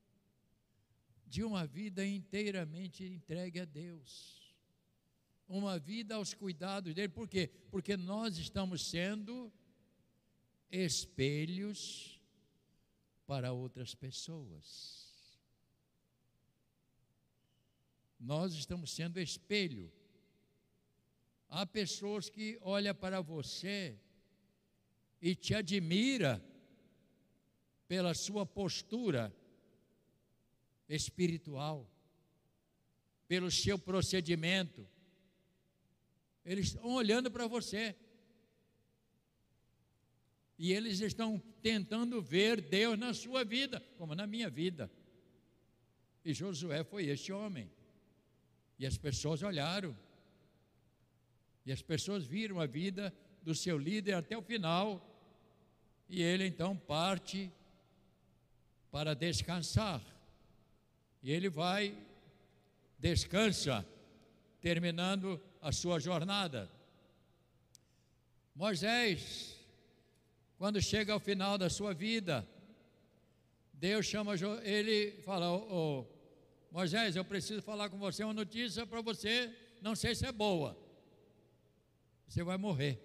de 1.26 1.44
uma 1.44 1.66
vida 1.66 2.06
inteiramente 2.06 3.04
entregue 3.04 3.62
a 3.62 3.66
Deus, 3.66 4.54
uma 5.48 5.80
vida 5.80 6.16
aos 6.16 6.34
cuidados 6.34 6.94
dele, 6.94 7.10
por 7.10 7.28
quê? 7.28 7.50
Porque 7.72 7.96
nós 7.96 8.38
estamos 8.38 8.90
sendo 8.90 9.52
espelhos 10.72 12.22
para 13.26 13.52
outras 13.52 13.94
pessoas. 13.94 14.98
Nós 18.20 18.54
estamos 18.54 18.94
sendo 18.96 19.20
espelho. 19.20 19.92
Há 21.50 21.66
pessoas 21.66 22.30
que 22.30 22.58
olham 22.62 22.96
para 22.96 23.22
você 23.22 23.98
e 25.22 25.36
te 25.36 25.54
admira 25.54 26.44
pela 27.88 28.14
sua 28.14 28.46
postura 28.46 29.34
espiritual, 30.90 31.90
pelo 33.28 33.52
seu 33.52 33.78
procedimento. 33.78 34.88
Eles 36.44 36.68
estão 36.68 36.94
olhando 36.94 37.30
para 37.30 37.48
você. 37.48 37.96
E 40.58 40.74
eles 40.74 41.00
estão 41.02 41.42
tentando 41.62 42.22
ver 42.22 42.62
Deus 42.62 42.98
na 42.98 43.14
sua 43.14 43.44
vida, 43.44 43.80
como 43.98 44.16
na 44.16 44.26
minha 44.26 44.50
vida. 44.50 44.90
E 46.26 46.34
Josué 46.34 46.84
foi 46.84 47.06
este 47.06 47.32
homem. 47.32 47.70
E 48.80 48.86
as 48.86 48.98
pessoas 48.98 49.44
olharam. 49.44 49.96
E 51.66 51.72
as 51.72 51.82
pessoas 51.82 52.26
viram 52.26 52.60
a 52.60 52.66
vida 52.66 53.14
do 53.44 53.54
seu 53.54 53.78
líder 53.78 54.14
até 54.14 54.38
o 54.38 54.42
final. 54.42 55.04
E 56.10 56.22
ele 56.22 56.46
então 56.46 56.76
parte 56.76 57.52
para 58.90 59.14
descansar. 59.14 60.02
E 61.22 61.32
ele 61.32 61.50
vai, 61.50 61.96
descansa, 62.98 63.86
terminando 64.60 65.42
a 65.62 65.72
sua 65.72 66.00
jornada. 66.00 66.70
Moisés, 68.56 69.57
quando 70.58 70.82
chega 70.82 71.14
ao 71.14 71.20
final 71.20 71.58
da 71.58 71.70
sua 71.70 71.94
vida, 71.94 72.48
Deus 73.74 74.06
chama 74.06 74.34
ele 74.64 75.12
fala: 75.22 75.52
oh, 75.52 75.68
oh, 75.70 76.06
Moisés, 76.72 77.16
eu 77.16 77.24
preciso 77.24 77.62
falar 77.62 77.90
com 77.90 77.98
você 77.98 78.24
uma 78.24 78.34
notícia 78.34 78.86
para 78.86 79.02
você, 79.02 79.54
não 79.82 79.96
sei 79.96 80.16
se 80.16 80.26
é 80.26 80.32
boa. 80.32 80.78
Você 82.28 82.44
vai 82.44 82.58
morrer. 82.58 83.00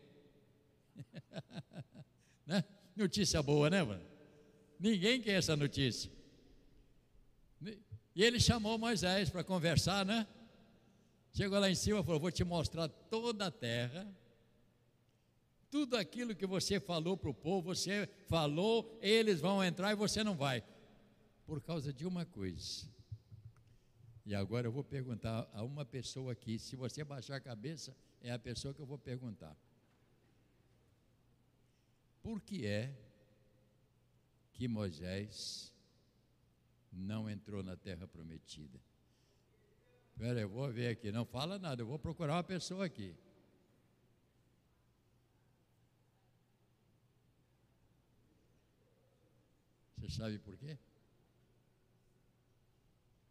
né? 2.47 2.65
Notícia 2.97 3.43
boa, 3.43 3.71
né, 3.71 3.83
mano? 3.83 4.05
Ninguém 4.81 5.21
quer 5.21 5.35
essa 5.35 5.55
notícia. 5.55 6.11
E 8.15 8.23
ele 8.23 8.41
chamou 8.41 8.77
Moisés 8.77 9.31
para 9.31 9.45
conversar, 9.45 10.05
né? 10.05 10.27
Chegou 11.33 11.59
lá 11.59 11.71
em 11.71 11.75
cima 11.75 12.01
e 12.01 12.05
falou: 12.05 12.21
Vou 12.21 12.31
te 12.31 12.45
mostrar 12.45 12.89
toda 12.89 13.47
a 13.47 13.51
terra. 13.51 14.07
Tudo 15.73 15.97
aquilo 15.97 16.37
que 16.37 16.47
você 16.47 16.79
falou 16.79 17.17
para 17.17 17.31
o 17.31 17.35
povo, 17.35 17.75
você 17.75 18.07
falou, 18.29 18.99
eles 19.01 19.41
vão 19.41 19.65
entrar 19.65 19.91
e 19.91 19.95
você 19.95 20.23
não 20.23 20.37
vai. 20.37 20.63
Por 21.47 21.63
causa 21.63 21.91
de 21.91 22.07
uma 22.07 22.27
coisa. 22.27 22.87
E 24.27 24.35
agora 24.35 24.67
eu 24.67 24.71
vou 24.71 24.85
perguntar 24.85 25.49
a 25.51 25.63
uma 25.63 25.83
pessoa 25.87 26.33
aqui, 26.33 26.59
se 26.59 26.77
você 26.77 27.03
baixar 27.03 27.37
a 27.37 27.41
cabeça, 27.41 27.97
é 28.21 28.31
a 28.31 28.39
pessoa 28.39 28.75
que 28.75 28.81
eu 28.83 28.87
vou 28.87 28.99
perguntar. 28.99 29.57
Por 32.23 32.43
que 32.43 32.67
é 32.67 32.95
que 34.53 34.69
Moisés 34.69 35.73
não 36.93 37.31
entrou 37.31 37.63
na 37.63 37.79
terra 37.79 38.07
prometida? 38.07 38.79
Espera, 40.11 40.39
eu 40.39 40.51
vou 40.51 40.71
ver 40.71 40.89
aqui, 40.89 41.11
não 41.11 41.25
fala 41.25 41.59
nada, 41.59 41.81
eu 41.81 41.87
vou 41.87 41.99
procurar 41.99 42.35
uma 42.35 42.45
pessoa 42.45 42.85
aqui. 42.85 43.17
Você 50.03 50.11
sabe 50.17 50.37
por 50.41 50.57
quê? 50.57 50.77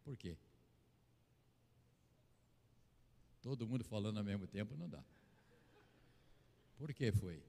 Por 0.02 0.16
quê? 0.16 0.38
Todo 3.42 3.66
mundo 3.66 3.84
falando 3.84 4.16
ao 4.16 4.24
mesmo 4.24 4.46
tempo 4.46 4.74
não 4.74 4.88
dá. 4.88 5.04
Por 6.78 6.94
que 6.94 7.12
foi? 7.12 7.44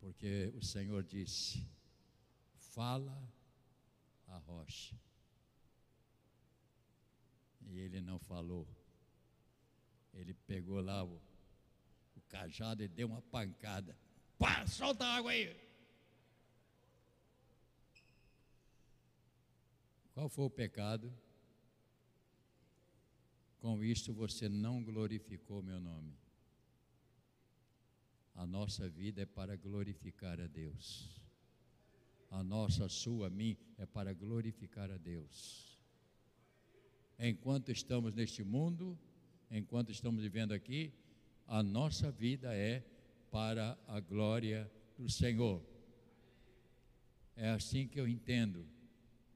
Porque 0.00 0.52
o 0.56 0.64
Senhor 0.64 1.04
disse: 1.04 1.64
fala 2.56 3.16
a 4.26 4.36
rocha. 4.38 4.96
E 7.60 7.78
ele 7.78 8.00
não 8.00 8.18
falou. 8.18 8.66
Ele 10.12 10.34
pegou 10.34 10.80
lá 10.80 11.04
o, 11.04 11.22
cajado 12.32 12.82
e 12.82 12.88
deu 12.88 13.06
uma 13.06 13.20
pancada. 13.20 13.94
Pá, 14.38 14.66
solta 14.66 15.04
a 15.04 15.16
água 15.16 15.30
aí. 15.32 15.54
Qual 20.14 20.28
foi 20.28 20.46
o 20.46 20.50
pecado? 20.50 21.12
Com 23.60 23.84
isto 23.84 24.12
você 24.12 24.48
não 24.48 24.82
glorificou 24.82 25.62
meu 25.62 25.78
nome. 25.78 26.14
A 28.34 28.46
nossa 28.46 28.88
vida 28.88 29.22
é 29.22 29.26
para 29.26 29.54
glorificar 29.56 30.40
a 30.40 30.46
Deus. 30.46 31.08
A 32.30 32.42
nossa, 32.42 32.86
a 32.86 32.88
sua, 32.88 33.26
a 33.26 33.30
mim, 33.30 33.56
é 33.76 33.84
para 33.84 34.14
glorificar 34.14 34.90
a 34.90 34.96
Deus. 34.96 35.78
Enquanto 37.18 37.70
estamos 37.70 38.14
neste 38.14 38.42
mundo, 38.42 38.98
enquanto 39.50 39.92
estamos 39.92 40.22
vivendo 40.22 40.52
aqui, 40.52 40.92
a 41.46 41.62
nossa 41.62 42.10
vida 42.10 42.54
é 42.54 42.82
para 43.30 43.78
a 43.86 44.00
glória 44.00 44.70
do 44.98 45.08
Senhor. 45.08 45.62
É 47.36 47.50
assim 47.50 47.86
que 47.86 47.98
eu 47.98 48.06
entendo 48.06 48.66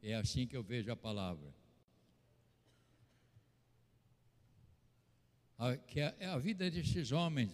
é 0.09 0.15
assim 0.15 0.47
que 0.47 0.57
eu 0.57 0.63
vejo 0.63 0.91
a 0.93 0.97
palavra. 0.97 1.53
A, 5.59 5.77
que 5.77 6.01
a, 6.01 6.15
a 6.33 6.39
vida 6.39 6.71
desses 6.71 7.11
homens 7.11 7.51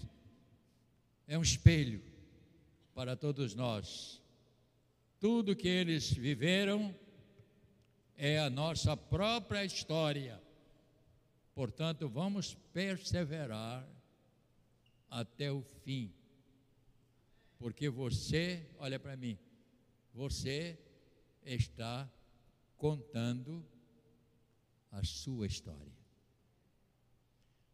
é 1.26 1.38
um 1.38 1.42
espelho 1.42 2.02
para 2.94 3.16
todos 3.16 3.54
nós. 3.54 4.20
Tudo 5.18 5.56
que 5.56 5.68
eles 5.68 6.12
viveram 6.12 6.94
é 8.16 8.38
a 8.38 8.50
nossa 8.50 8.96
própria 8.96 9.64
história. 9.64 10.38
Portanto, 11.54 12.06
vamos 12.06 12.54
perseverar 12.72 13.88
até 15.12 15.52
o 15.52 15.60
fim. 15.84 16.10
Porque 17.58 17.90
você, 17.90 18.66
olha 18.78 18.98
para 18.98 19.14
mim, 19.14 19.38
você 20.14 20.78
está 21.44 22.10
contando 22.78 23.64
a 24.90 25.04
sua 25.04 25.46
história. 25.46 25.92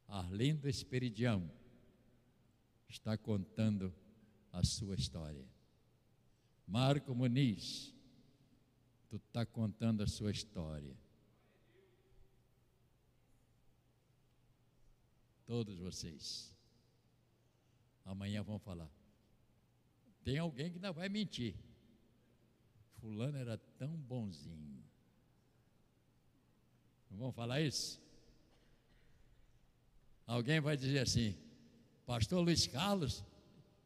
Arlindo 0.08 0.68
Esperidião 0.68 1.48
está 2.88 3.16
contando 3.16 3.94
a 4.52 4.64
sua 4.64 4.96
história. 4.96 5.46
Marco 6.66 7.14
Muniz, 7.14 7.94
tu 9.08 9.16
está 9.16 9.46
contando 9.46 10.02
a 10.02 10.08
sua 10.08 10.32
história. 10.32 10.96
Todos 15.46 15.78
vocês. 15.78 16.57
Amanhã 18.08 18.42
vão 18.42 18.58
falar. 18.58 18.90
Tem 20.24 20.38
alguém 20.38 20.70
que 20.70 20.76
ainda 20.76 20.90
vai 20.90 21.10
mentir. 21.10 21.54
Fulano 23.00 23.36
era 23.36 23.58
tão 23.76 23.94
bonzinho. 23.98 24.82
Não 27.10 27.18
vamos 27.18 27.34
falar 27.34 27.60
isso? 27.60 28.00
Alguém 30.26 30.58
vai 30.58 30.74
dizer 30.74 31.00
assim, 31.00 31.36
Pastor 32.06 32.40
Luiz 32.40 32.66
Carlos, 32.66 33.22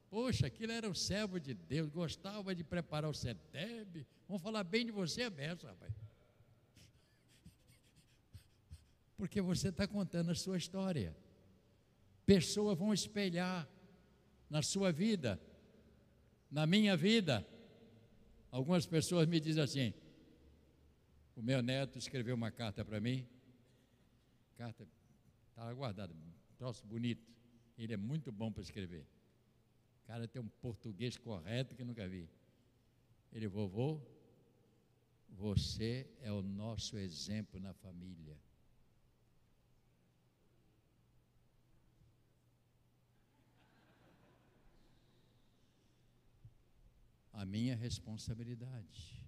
poxa, 0.09 0.47
aquilo 0.47 0.71
era 0.71 0.89
um 0.89 0.95
servo 0.95 1.41
de 1.41 1.53
Deus, 1.53 1.89
gostava 1.89 2.55
de 2.55 2.63
preparar 2.63 3.11
o 3.11 3.15
CETEB. 3.15 4.07
Vamos 4.29 4.41
falar 4.41 4.63
bem 4.63 4.87
de 4.87 4.93
você, 4.93 5.25
aberto, 5.25 5.67
rapaz. 5.67 5.93
Porque 9.19 9.41
você 9.41 9.71
está 9.71 9.85
contando 9.89 10.31
a 10.31 10.35
sua 10.37 10.57
história. 10.57 11.17
Pessoas 12.25 12.79
vão 12.79 12.95
espelhar 12.95 13.69
na 14.53 14.61
sua 14.61 14.93
vida, 14.93 15.41
na 16.51 16.67
minha 16.67 16.95
vida. 16.95 17.43
Algumas 18.51 18.85
pessoas 18.85 19.27
me 19.27 19.41
dizem 19.41 19.63
assim: 19.63 19.95
o 21.35 21.41
meu 21.41 21.63
neto 21.63 21.97
escreveu 21.97 22.35
uma 22.35 22.51
carta 22.51 22.85
para 22.85 23.01
mim. 23.01 23.27
Carta 24.59 24.87
estava 25.49 25.73
guardada, 25.73 26.15
troço 26.59 26.87
bonito. 26.87 27.27
Ele 27.79 27.95
é 27.95 27.97
muito 27.97 28.31
bom 28.31 28.53
para 28.53 28.63
escrever. 28.63 29.07
O 30.05 30.07
cara 30.07 30.29
tem 30.29 30.43
um 30.43 30.49
português 30.61 31.17
correto 31.17 31.75
que 31.75 31.83
nunca 31.83 32.07
vi. 32.07 32.29
Ele, 33.33 33.49
vovô, 33.49 33.99
você 35.31 36.07
é 36.21 36.31
o 36.31 36.43
nosso 36.43 36.99
exemplo 36.99 37.59
na 37.59 37.73
família. 37.73 38.37
A 47.33 47.45
minha 47.45 47.75
responsabilidade. 47.75 49.23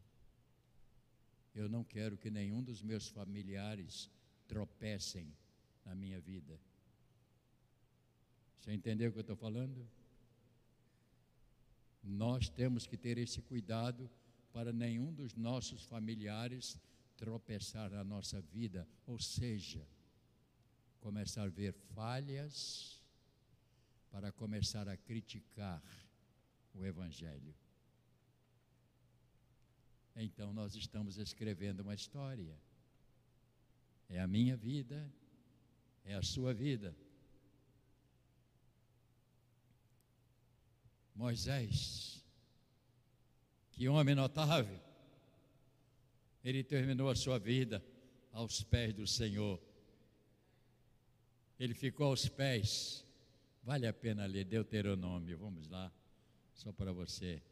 Eu 1.55 1.69
não 1.69 1.85
quero 1.85 2.19
que 2.19 2.31
nenhum 2.31 2.63
dos 2.63 2.83
meus 2.83 3.09
familiares 3.09 4.11
tropecem 4.47 5.33
na 5.85 5.95
minha 5.95 6.21
vida. 6.21 6.59
Você 8.59 8.73
entendeu 8.73 9.11
o 9.11 9.13
que 9.13 9.19
eu 9.19 9.23
estou 9.23 9.37
falando? 9.37 9.87
Nós 12.03 12.49
temos 12.49 12.87
que 12.87 12.97
ter 12.97 13.19
esse 13.19 13.41
cuidado 13.41 14.11
para 14.53 14.73
nenhum 14.73 15.13
dos 15.13 15.35
nossos 15.35 15.85
familiares 15.85 16.79
tropeçar 17.17 17.91
na 17.91 18.05
nossa 18.05 18.41
vida, 18.41 18.87
ou 19.07 19.19
seja, 19.19 19.87
começar 21.01 21.45
a 21.45 21.49
ver 21.49 21.73
falhas 21.95 23.01
para 24.11 24.33
começar 24.33 24.89
a 24.89 24.97
criticar 24.97 25.83
o 26.75 26.85
Evangelho. 26.85 27.55
Então 30.17 30.53
nós 30.53 30.75
estamos 30.77 31.19
escrevendo 31.19 31.81
uma 31.81 31.95
história. 31.95 32.57
É 34.09 34.21
a 34.21 34.27
minha 34.27 34.57
vida, 34.57 35.13
é 36.05 36.15
a 36.15 36.23
sua 36.23 36.55
vida. 36.55 36.95
Moisés, 41.15 42.25
que 43.71 43.89
homem 43.89 44.15
notável, 44.15 44.81
ele 46.45 46.63
terminou 46.63 47.09
a 47.09 47.15
sua 47.15 47.39
vida 47.39 47.85
aos 48.33 48.63
pés 48.63 48.93
do 48.95 49.07
Senhor. 49.07 49.61
Ele 51.59 51.75
ficou 51.75 52.07
aos 52.07 52.29
pés. 52.29 53.05
Vale 53.63 53.87
a 53.87 53.93
pena 53.93 54.27
ler 54.27 54.45
Deuteronômio, 54.45 55.39
vamos 55.39 55.69
lá, 55.69 55.91
só 56.53 56.71
para 56.71 56.93
você 56.93 57.43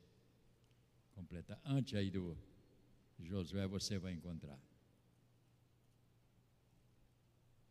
completar. 1.15 1.59
Antes 1.65 1.95
aí 1.95 2.11
do 2.11 2.37
Josué, 3.25 3.67
você 3.67 3.99
vai 3.99 4.13
encontrar. 4.13 4.59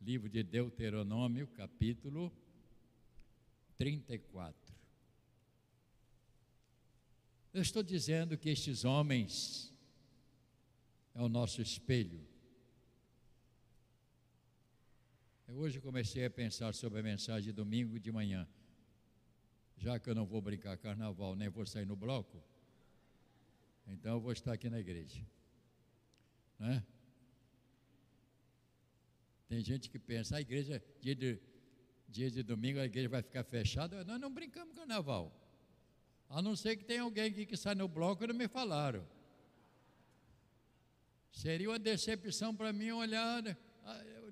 Livro 0.00 0.28
de 0.28 0.42
Deuteronômio, 0.42 1.46
capítulo 1.48 2.32
34. 3.76 4.74
Eu 7.52 7.62
estou 7.62 7.82
dizendo 7.82 8.36
que 8.36 8.48
estes 8.48 8.84
homens 8.84 9.72
é 11.14 11.20
o 11.20 11.28
nosso 11.28 11.60
espelho. 11.60 12.26
Eu 15.46 15.56
hoje 15.56 15.80
comecei 15.80 16.24
a 16.24 16.30
pensar 16.30 16.72
sobre 16.74 17.00
a 17.00 17.02
mensagem 17.02 17.44
de 17.44 17.52
domingo 17.52 18.00
de 18.00 18.10
manhã. 18.10 18.48
Já 19.76 19.98
que 19.98 20.08
eu 20.08 20.14
não 20.14 20.24
vou 20.24 20.40
brincar 20.40 20.78
carnaval, 20.78 21.36
nem 21.36 21.48
vou 21.48 21.66
sair 21.66 21.84
no 21.84 21.96
bloco, 21.96 22.42
então 23.86 24.14
eu 24.14 24.20
vou 24.20 24.32
estar 24.32 24.52
aqui 24.52 24.70
na 24.70 24.80
igreja. 24.80 25.22
Né? 26.62 26.80
Tem 29.48 29.60
gente 29.64 29.90
que 29.90 29.98
pensa, 29.98 30.36
a 30.36 30.40
igreja, 30.40 30.80
dia 31.00 31.16
de, 31.16 31.40
dia 32.08 32.30
de 32.30 32.40
domingo, 32.44 32.78
a 32.78 32.84
igreja 32.84 33.08
vai 33.08 33.20
ficar 33.20 33.42
fechada. 33.42 34.04
Nós 34.04 34.20
não 34.20 34.32
brincamos 34.32 34.76
carnaval. 34.76 35.36
A 36.30 36.40
não 36.40 36.54
ser 36.54 36.76
que 36.76 36.84
tenha 36.84 37.02
alguém 37.02 37.24
aqui 37.24 37.44
que 37.44 37.56
sai 37.56 37.74
no 37.74 37.88
bloco 37.88 38.22
e 38.22 38.28
não 38.28 38.34
me 38.34 38.46
falaram. 38.46 39.04
Seria 41.32 41.68
uma 41.68 41.80
decepção 41.80 42.54
para 42.54 42.72
mim 42.72 42.92
olhar 42.92 43.42
né, 43.42 43.56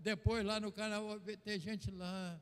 depois 0.01 0.45
lá 0.45 0.61
no 0.61 0.71
carnaval, 0.71 1.19
ter 1.43 1.59
gente 1.59 1.91
lá. 1.91 2.41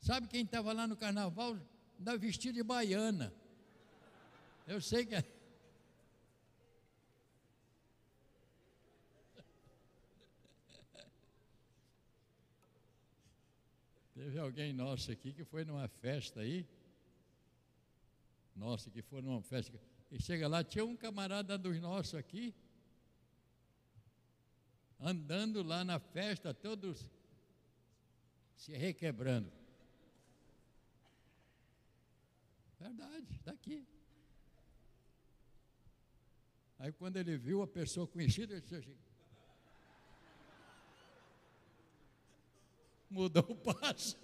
Sabe 0.00 0.28
quem 0.28 0.44
estava 0.44 0.72
lá 0.72 0.86
no 0.86 0.96
carnaval? 0.96 1.58
Da 1.98 2.14
vestido 2.16 2.54
de 2.54 2.62
baiana. 2.62 3.34
Eu 4.68 4.80
sei 4.80 5.04
que 5.04 5.16
Teve 14.16 14.38
alguém 14.38 14.72
nosso 14.72 15.12
aqui 15.12 15.30
que 15.30 15.44
foi 15.44 15.62
numa 15.62 15.86
festa 15.88 16.40
aí, 16.40 16.66
nossa, 18.54 18.90
que 18.90 19.02
foi 19.02 19.20
numa 19.20 19.42
festa. 19.42 19.78
E 20.10 20.18
chega 20.18 20.48
lá, 20.48 20.64
tinha 20.64 20.86
um 20.86 20.96
camarada 20.96 21.58
dos 21.58 21.78
nossos 21.78 22.14
aqui, 22.14 22.54
andando 24.98 25.62
lá 25.62 25.84
na 25.84 25.98
festa, 25.98 26.54
todos 26.54 27.10
se 28.56 28.74
requebrando. 28.74 29.52
Verdade, 32.80 33.34
está 33.34 33.50
aqui. 33.50 33.86
Aí 36.78 36.90
quando 36.90 37.18
ele 37.18 37.36
viu 37.36 37.60
a 37.60 37.66
pessoa 37.66 38.06
conhecida, 38.06 38.54
ele 38.54 38.62
disse 38.62 38.76
assim, 38.76 38.96
mudou 43.10 43.44
o 43.48 43.56
passe. 43.56 44.16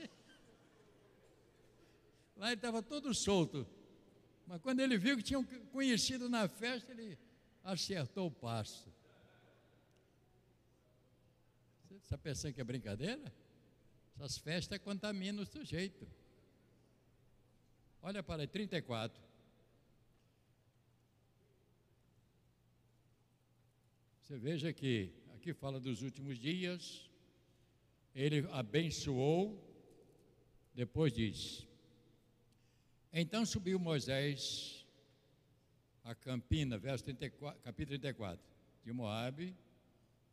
Lá 2.37 2.49
ele 2.49 2.57
estava 2.57 2.83
todo 2.83 3.14
solto. 3.14 3.66
Mas 4.47 4.61
quando 4.61 4.81
ele 4.81 4.99
viu 4.99 5.16
que 5.16 5.23
tinham 5.23 5.45
conhecido 5.71 6.29
na 6.29 6.49
festa, 6.49 6.92
ele 6.92 7.18
acertou 7.62 8.27
o 8.27 8.31
passo. 8.31 8.92
Você 11.88 11.95
está 11.95 12.18
pensando 12.18 12.53
que 12.53 12.61
é 12.61 12.64
brincadeira? 12.64 13.33
Essas 14.16 14.38
festas 14.38 14.79
contaminam 14.79 15.42
o 15.42 15.47
sujeito. 15.47 16.07
Olha 18.03 18.23
para 18.23 18.42
aí, 18.42 18.49
34. 18.49 19.23
Você 24.21 24.37
veja 24.37 24.73
que 24.73 25.12
aqui 25.35 25.53
fala 25.53 25.79
dos 25.79 26.03
últimos 26.03 26.38
dias, 26.38 27.09
ele 28.14 28.46
abençoou, 28.51 29.59
depois 30.75 31.12
diz: 31.12 31.66
Então 33.12 33.44
subiu 33.44 33.79
Moisés 33.79 34.87
a 36.05 36.14
Campina, 36.14 36.79
verso 36.79 37.05
34, 37.05 37.61
capítulo 37.62 37.98
34, 37.98 38.44
de 38.85 38.92
Moabe, 38.92 39.55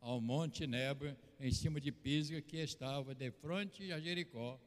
ao 0.00 0.20
monte 0.20 0.66
Nebo, 0.66 1.14
em 1.38 1.52
cima 1.52 1.80
de 1.80 1.92
Pisga, 1.92 2.40
que 2.40 2.56
estava 2.56 3.14
de 3.14 3.30
frente 3.30 3.92
a 3.92 4.00
Jericó, 4.00 4.58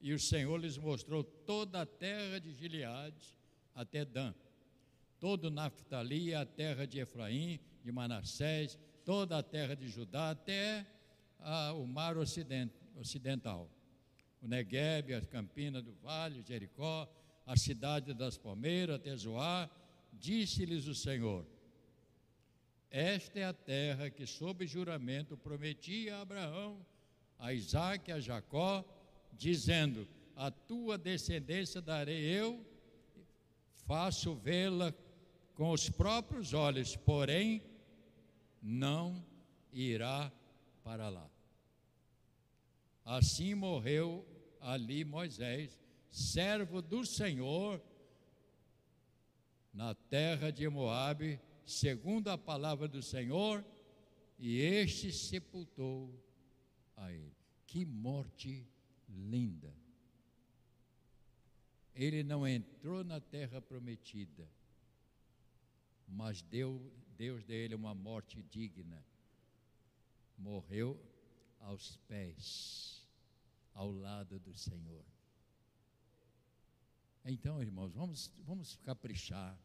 e 0.00 0.12
o 0.12 0.18
Senhor 0.18 0.58
lhes 0.58 0.76
mostrou 0.76 1.22
toda 1.22 1.82
a 1.82 1.86
terra 1.86 2.38
de 2.40 2.52
Gileade 2.52 3.34
até 3.74 4.04
Dan, 4.04 4.34
todo 5.18 5.50
Naftali, 5.50 6.34
a 6.34 6.44
terra 6.44 6.86
de 6.86 6.98
Efraim, 6.98 7.60
de 7.82 7.92
Manassés, 7.92 8.78
toda 9.04 9.38
a 9.38 9.42
terra 9.42 9.74
de 9.74 9.88
Judá, 9.88 10.30
até 10.30 10.84
ah, 11.44 11.72
o 11.72 11.86
mar 11.86 12.16
ocident, 12.16 12.70
ocidental. 12.96 13.68
O 14.40 14.48
Negueb, 14.48 15.14
a 15.14 15.20
Campina 15.20 15.80
do 15.80 15.92
Vale, 16.02 16.42
Jericó, 16.42 17.08
a 17.46 17.56
cidade 17.56 18.12
das 18.14 18.36
Palmeiras, 18.36 19.00
Tezoá, 19.00 19.70
disse-lhes 20.12 20.86
o 20.86 20.94
Senhor: 20.94 21.46
Esta 22.90 23.38
é 23.38 23.44
a 23.44 23.52
terra 23.52 24.10
que, 24.10 24.26
sob 24.26 24.66
juramento, 24.66 25.36
prometia 25.36 26.16
a 26.16 26.20
Abraão, 26.22 26.84
a 27.38 27.52
Isaac 27.52 28.10
e 28.10 28.12
a 28.12 28.20
Jacó, 28.20 28.84
dizendo: 29.32 30.08
A 30.36 30.50
tua 30.50 30.98
descendência 30.98 31.80
darei 31.80 32.22
eu, 32.22 32.64
faço 33.86 34.34
vê-la 34.34 34.94
com 35.54 35.70
os 35.70 35.88
próprios 35.88 36.52
olhos, 36.52 36.96
porém 36.96 37.62
não 38.62 39.24
irá 39.72 40.32
para 40.82 41.08
lá. 41.08 41.30
Assim 43.04 43.54
morreu 43.54 44.26
ali 44.60 45.04
Moisés, 45.04 45.78
servo 46.10 46.80
do 46.80 47.04
Senhor, 47.04 47.82
na 49.72 49.94
terra 49.94 50.50
de 50.50 50.68
Moabe, 50.68 51.40
segundo 51.64 52.28
a 52.28 52.38
palavra 52.38 52.86
do 52.86 53.02
Senhor, 53.02 53.64
e 54.38 54.58
este 54.58 55.12
sepultou 55.12 56.12
a 56.96 57.10
ele. 57.12 57.32
Que 57.66 57.84
morte 57.84 58.66
linda! 59.08 59.74
Ele 61.94 62.22
não 62.22 62.46
entrou 62.46 63.04
na 63.04 63.20
terra 63.20 63.60
prometida, 63.60 64.48
mas 66.08 66.42
deu, 66.42 66.92
Deus 67.16 67.44
deu 67.44 67.56
ele 67.56 67.74
uma 67.74 67.94
morte 67.94 68.42
digna. 68.42 69.04
Morreu 70.42 71.00
aos 71.60 71.96
pés, 72.08 73.06
ao 73.72 73.92
lado 73.92 74.40
do 74.40 74.52
Senhor. 74.52 75.04
Então, 77.24 77.62
irmãos, 77.62 77.92
vamos, 77.94 78.32
vamos 78.44 78.74
caprichar 78.82 79.56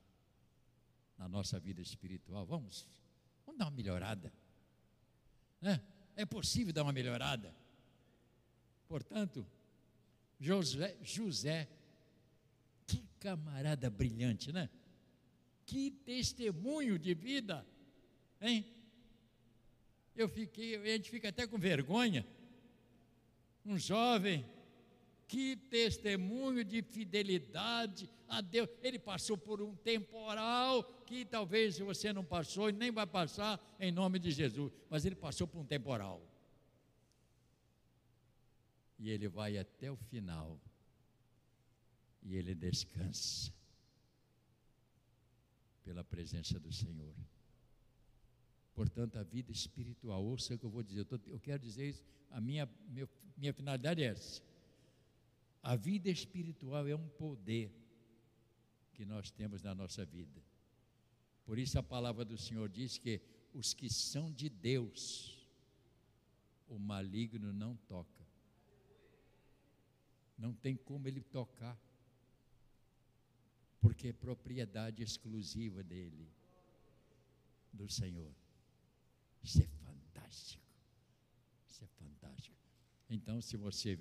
na 1.17 1.27
nossa 1.27 1.59
vida 1.59 1.81
espiritual. 1.81 2.45
Vamos, 2.45 2.87
vamos 3.43 3.57
dar 3.57 3.65
uma 3.65 3.71
melhorada. 3.71 4.31
Né? 5.59 5.81
É 6.15 6.25
possível 6.27 6.71
dar 6.71 6.83
uma 6.83 6.93
melhorada. 6.93 7.55
Portanto, 8.87 9.45
José, 10.39 10.95
José, 11.01 11.67
que 12.85 13.03
camarada 13.19 13.89
brilhante, 13.89 14.51
né? 14.51 14.69
Que 15.65 15.89
testemunho 15.89 16.99
de 16.99 17.15
vida, 17.15 17.65
hein? 18.39 18.76
Eu 20.17 20.27
fiquei, 20.27 20.75
a 20.75 20.85
gente 20.97 21.11
fica 21.11 21.29
até 21.29 21.45
com 21.45 21.59
vergonha. 21.59 22.25
Um 23.63 23.77
jovem, 23.77 24.43
que 25.27 25.55
testemunho 25.55 26.63
de 26.63 26.81
fidelidade 26.81 28.09
a 28.27 28.41
Deus. 28.41 28.67
Ele 28.81 28.97
passou 28.97 29.37
por 29.37 29.61
um 29.61 29.75
temporal 29.75 30.83
que 31.05 31.23
talvez 31.23 31.77
você 31.77 32.11
não 32.11 32.25
passou 32.25 32.69
e 32.69 32.73
nem 32.73 32.91
vai 32.91 33.05
passar 33.05 33.61
em 33.79 33.91
nome 33.91 34.17
de 34.17 34.31
Jesus, 34.31 34.71
mas 34.89 35.05
ele 35.05 35.15
passou 35.15 35.47
por 35.47 35.59
um 35.59 35.65
temporal. 35.65 36.21
E 38.97 39.11
ele 39.11 39.27
vai 39.27 39.57
até 39.57 39.91
o 39.91 39.95
final. 39.95 40.59
E 42.23 42.35
ele 42.35 42.55
descansa 42.55 43.53
pela 45.83 46.03
presença 46.03 46.59
do 46.59 46.73
Senhor. 46.73 47.13
Portanto, 48.77 49.17
a 49.17 49.23
vida 49.23 49.51
espiritual, 49.51 50.23
ouça 50.23 50.53
o 50.53 50.59
que 50.59 50.63
eu 50.63 50.69
vou 50.69 50.83
dizer, 50.83 50.99
eu, 50.99 51.05
tô, 51.05 51.19
eu 51.25 51.39
quero 51.39 51.63
dizer 51.63 51.89
isso, 51.89 52.05
a 52.29 52.39
minha, 52.39 52.69
meu, 52.89 53.09
minha 53.35 53.51
finalidade 53.51 54.03
é 54.03 54.05
essa. 54.05 54.39
A 55.63 55.75
vida 55.75 56.11
espiritual 56.11 56.87
é 56.87 56.95
um 56.95 57.07
poder 57.07 57.71
que 58.93 59.03
nós 59.03 59.31
temos 59.31 59.63
na 59.63 59.73
nossa 59.73 60.05
vida. 60.05 60.39
Por 61.43 61.57
isso 61.57 61.79
a 61.79 61.81
palavra 61.81 62.23
do 62.23 62.37
Senhor 62.37 62.69
diz 62.69 62.99
que 62.99 63.19
os 63.51 63.73
que 63.73 63.89
são 63.91 64.31
de 64.31 64.47
Deus, 64.47 65.43
o 66.67 66.77
maligno 66.77 67.51
não 67.51 67.75
toca. 67.75 68.27
Não 70.37 70.53
tem 70.53 70.75
como 70.75 71.07
ele 71.07 71.21
tocar, 71.21 71.75
porque 73.81 74.09
é 74.09 74.13
propriedade 74.13 75.01
exclusiva 75.01 75.81
dele, 75.81 76.29
do 77.73 77.89
Senhor. 77.89 78.31
Isso 79.47 79.61
é 79.61 79.67
fantástico. 79.85 80.61
Isso 81.69 81.81
é 81.81 81.87
fantástico. 81.87 82.55
Então, 83.09 83.39
se 83.39 83.55
você 83.55 83.97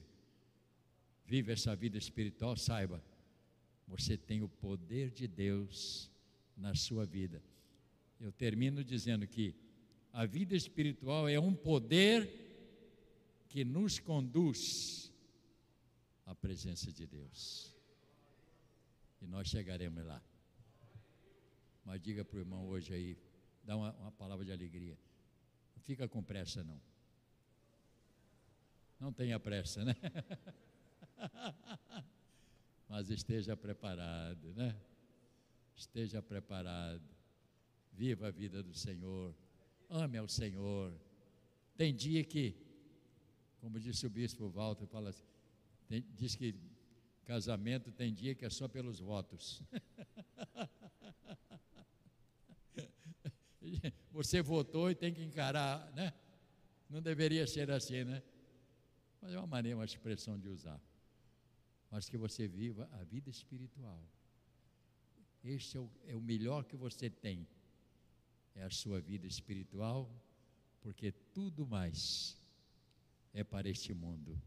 vive 1.24 1.52
essa 1.52 1.76
vida 1.76 1.96
espiritual, 1.96 2.56
saiba, 2.56 3.00
você 3.87 4.16
tem 4.16 4.42
o 4.42 4.48
poder 4.48 5.12
de 5.12 5.28
Deus 5.28 6.11
na 6.56 6.74
sua 6.74 7.06
vida. 7.06 7.40
Eu 8.18 8.32
termino 8.32 8.82
dizendo 8.82 9.24
que 9.24 9.54
a 10.12 10.26
vida 10.26 10.56
espiritual 10.56 11.28
é 11.28 11.38
um 11.38 11.54
poder 11.54 12.28
que 13.48 13.64
nos 13.64 14.00
conduz 14.00 15.12
à 16.24 16.35
presença 16.35 16.90
de 16.90 17.06
Deus. 17.06 17.72
E 19.22 19.28
nós 19.28 19.46
chegaremos 19.46 20.04
lá. 20.04 20.20
Mas 21.85 22.02
diga 22.02 22.24
para 22.24 22.37
o 22.37 22.40
irmão 22.40 22.66
hoje 22.66 22.92
aí, 22.92 23.16
dá 23.62 23.76
uma, 23.76 23.92
uma 23.92 24.11
palavra 24.11 24.44
de 24.44 24.50
alegria. 24.50 24.98
Fica 25.87 26.07
com 26.09 26.20
pressa, 26.20 26.64
não. 26.64 26.81
Não 28.99 29.12
tenha 29.12 29.38
pressa, 29.38 29.85
né? 29.85 29.94
Mas 32.88 33.09
esteja 33.09 33.57
preparado, 33.57 34.53
né? 34.55 34.77
Esteja 35.77 36.20
preparado. 36.20 37.09
Viva 37.92 38.27
a 38.27 38.31
vida 38.33 38.64
do 38.64 38.75
Senhor. 38.75 39.33
Ame 39.88 40.18
ao 40.18 40.27
Senhor. 40.27 40.92
Tem 41.77 41.94
dia 41.94 42.25
que, 42.25 42.57
como 43.61 43.79
disse 43.79 44.05
o 44.09 44.11
bispo 44.11 44.49
Walter, 44.49 44.88
fala 44.88 45.11
assim, 45.11 45.22
tem, 45.87 46.05
diz 46.16 46.35
que 46.35 46.53
casamento 47.25 47.92
tem 47.92 48.12
dia 48.12 48.35
que 48.35 48.44
é 48.44 48.51
só 48.51 48.66
pelos 48.66 48.99
votos. 48.99 49.62
Você 54.16 54.42
votou 54.42 54.90
e 54.90 54.94
tem 54.94 55.12
que 55.12 55.22
encarar, 55.22 55.92
né? 55.92 56.12
Não 56.88 57.00
deveria 57.00 57.46
ser 57.46 57.70
assim, 57.70 58.05
né? 58.05 58.22
Mas 59.20 59.33
é 59.33 59.38
uma 59.38 59.46
maneira, 59.46 59.79
uma 59.79 59.85
expressão 59.85 60.38
de 60.38 60.48
usar 60.48 60.81
mas 61.90 62.09
que 62.09 62.16
você 62.16 62.46
viva 62.46 62.88
a 62.92 63.05
vida 63.05 63.31
espiritual. 63.31 64.02
Este 65.42 65.76
é 65.76 65.81
o, 65.81 65.90
é 66.09 66.16
o 66.16 66.20
melhor 66.20 66.64
que 66.64 66.76
você 66.76 67.09
tem, 67.09 67.46
é 68.55 68.64
a 68.64 68.70
sua 68.70 69.00
vida 69.00 69.26
espiritual, 69.26 70.11
porque 70.83 71.12
tudo 71.33 71.66
mais 71.66 72.37
é 73.33 73.44
para 73.44 73.68
este 73.68 73.94
mundo, 73.94 74.40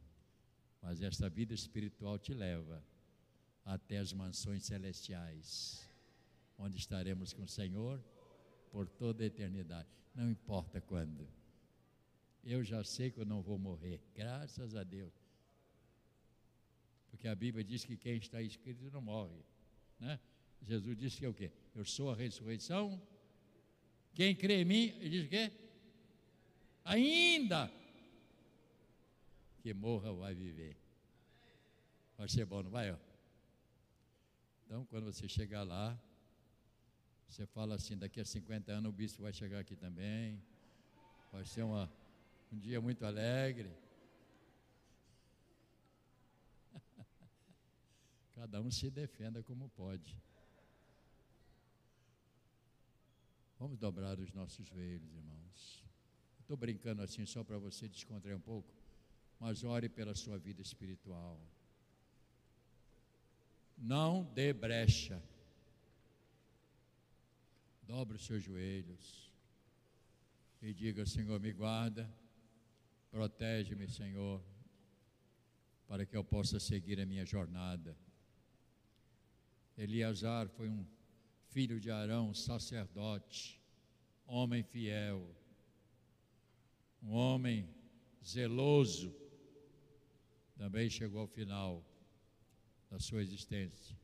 mas 0.82 1.02
esta 1.02 1.30
vida 1.30 1.54
espiritual 1.54 2.18
te 2.20 2.34
leva 2.34 2.84
até 3.64 3.98
as 4.00 4.12
mansões 4.12 4.66
celestiais, 4.66 5.88
onde 6.58 6.78
estaremos 6.78 7.34
com 7.34 7.44
o 7.44 7.48
Senhor 7.48 8.04
por 8.72 8.88
toda 8.88 9.24
a 9.24 9.28
eternidade, 9.28 9.88
não 10.14 10.30
importa 10.30 10.80
quando. 10.82 11.28
Eu 12.44 12.64
já 12.64 12.84
sei 12.84 13.12
que 13.12 13.20
eu 13.20 13.26
não 13.26 13.42
vou 13.42 13.58
morrer, 13.58 14.02
graças 14.16 14.76
a 14.76 14.84
Deus. 14.84 15.14
Porque 17.10 17.28
a 17.28 17.36
Bíblia 17.36 17.64
diz 17.64 17.84
que 17.84 17.98
quem 17.98 18.18
está 18.18 18.42
escrito 18.42 18.90
não 18.92 19.02
morre. 19.02 19.44
Né? 20.00 20.20
Jesus 20.62 20.98
disse 20.98 21.18
que 21.18 21.26
é 21.26 21.30
o 21.30 21.34
quê? 21.34 21.52
Eu 21.76 21.86
sou 21.86 22.12
a 22.12 22.16
ressurreição. 22.16 23.02
Quem 24.14 24.36
crê 24.36 24.62
em 24.62 24.66
mim, 24.66 24.88
ele 25.00 25.10
diz 25.10 25.26
o 25.26 25.30
quê? 25.30 25.52
Ainda 26.86 27.72
que 29.62 29.74
morra 29.74 30.14
vai 30.14 30.34
viver. 30.34 30.78
Vai 32.18 32.28
ser 32.28 32.46
bom, 32.46 32.64
não 32.64 32.72
vai? 32.72 32.98
Então, 34.66 34.86
quando 34.86 35.12
você 35.12 35.28
chegar 35.28 35.64
lá, 35.64 36.00
você 37.30 37.46
fala 37.46 37.76
assim: 37.76 37.96
daqui 37.96 38.20
a 38.20 38.26
50 38.26 38.72
anos 38.72 38.90
o 38.90 38.94
bispo 38.94 39.22
vai 39.22 39.32
chegar 39.32 39.60
aqui 39.60 39.76
também. 39.76 40.42
Vai 41.32 41.46
ser 41.46 41.62
uma, 41.62 41.90
um 42.52 42.58
dia 42.58 42.82
muito 42.82 43.06
alegre. 43.06 43.72
Cada 48.36 48.60
um 48.60 48.72
se 48.72 48.90
defenda 48.90 49.44
como 49.44 49.70
pode. 49.70 50.18
Vamos 53.60 53.78
dobrar 53.78 54.18
os 54.20 54.34
nossos 54.34 54.66
joelhos, 54.66 55.14
irmãos. 55.14 55.86
Estou 56.40 56.58
brincando 56.58 57.04
assim 57.04 57.26
só 57.28 57.44
para 57.44 57.60
você 57.60 57.88
descontrair 57.88 58.36
um 58.36 58.42
pouco, 58.42 58.74
mas 59.40 59.64
ore 59.64 59.88
pela 59.88 60.16
sua 60.16 60.40
vida 60.40 60.64
espiritual. 60.64 61.40
Não 63.78 64.24
dê 64.34 64.52
brecha. 64.52 65.22
Dobre 67.90 68.18
os 68.18 68.26
seus 68.26 68.44
joelhos 68.44 69.34
e 70.62 70.74
diga: 70.74 71.08
Senhor, 71.08 71.40
me 71.40 71.52
guarda, 71.52 72.08
protege-me, 73.10 73.88
Senhor, 73.90 74.40
para 75.88 76.06
que 76.06 76.16
eu 76.16 76.24
possa 76.24 76.60
seguir 76.60 77.00
a 77.00 77.06
minha 77.06 77.26
jornada 77.26 77.98
Eleazar 79.80 80.50
foi 80.50 80.68
um 80.68 80.86
filho 81.48 81.80
de 81.80 81.90
Arão, 81.90 82.34
sacerdote, 82.34 83.58
homem 84.26 84.62
fiel, 84.62 85.26
um 87.02 87.14
homem 87.14 87.66
zeloso, 88.22 89.16
também 90.58 90.90
chegou 90.90 91.22
ao 91.22 91.28
final 91.28 91.82
da 92.90 93.00
sua 93.00 93.22
existência. 93.22 93.98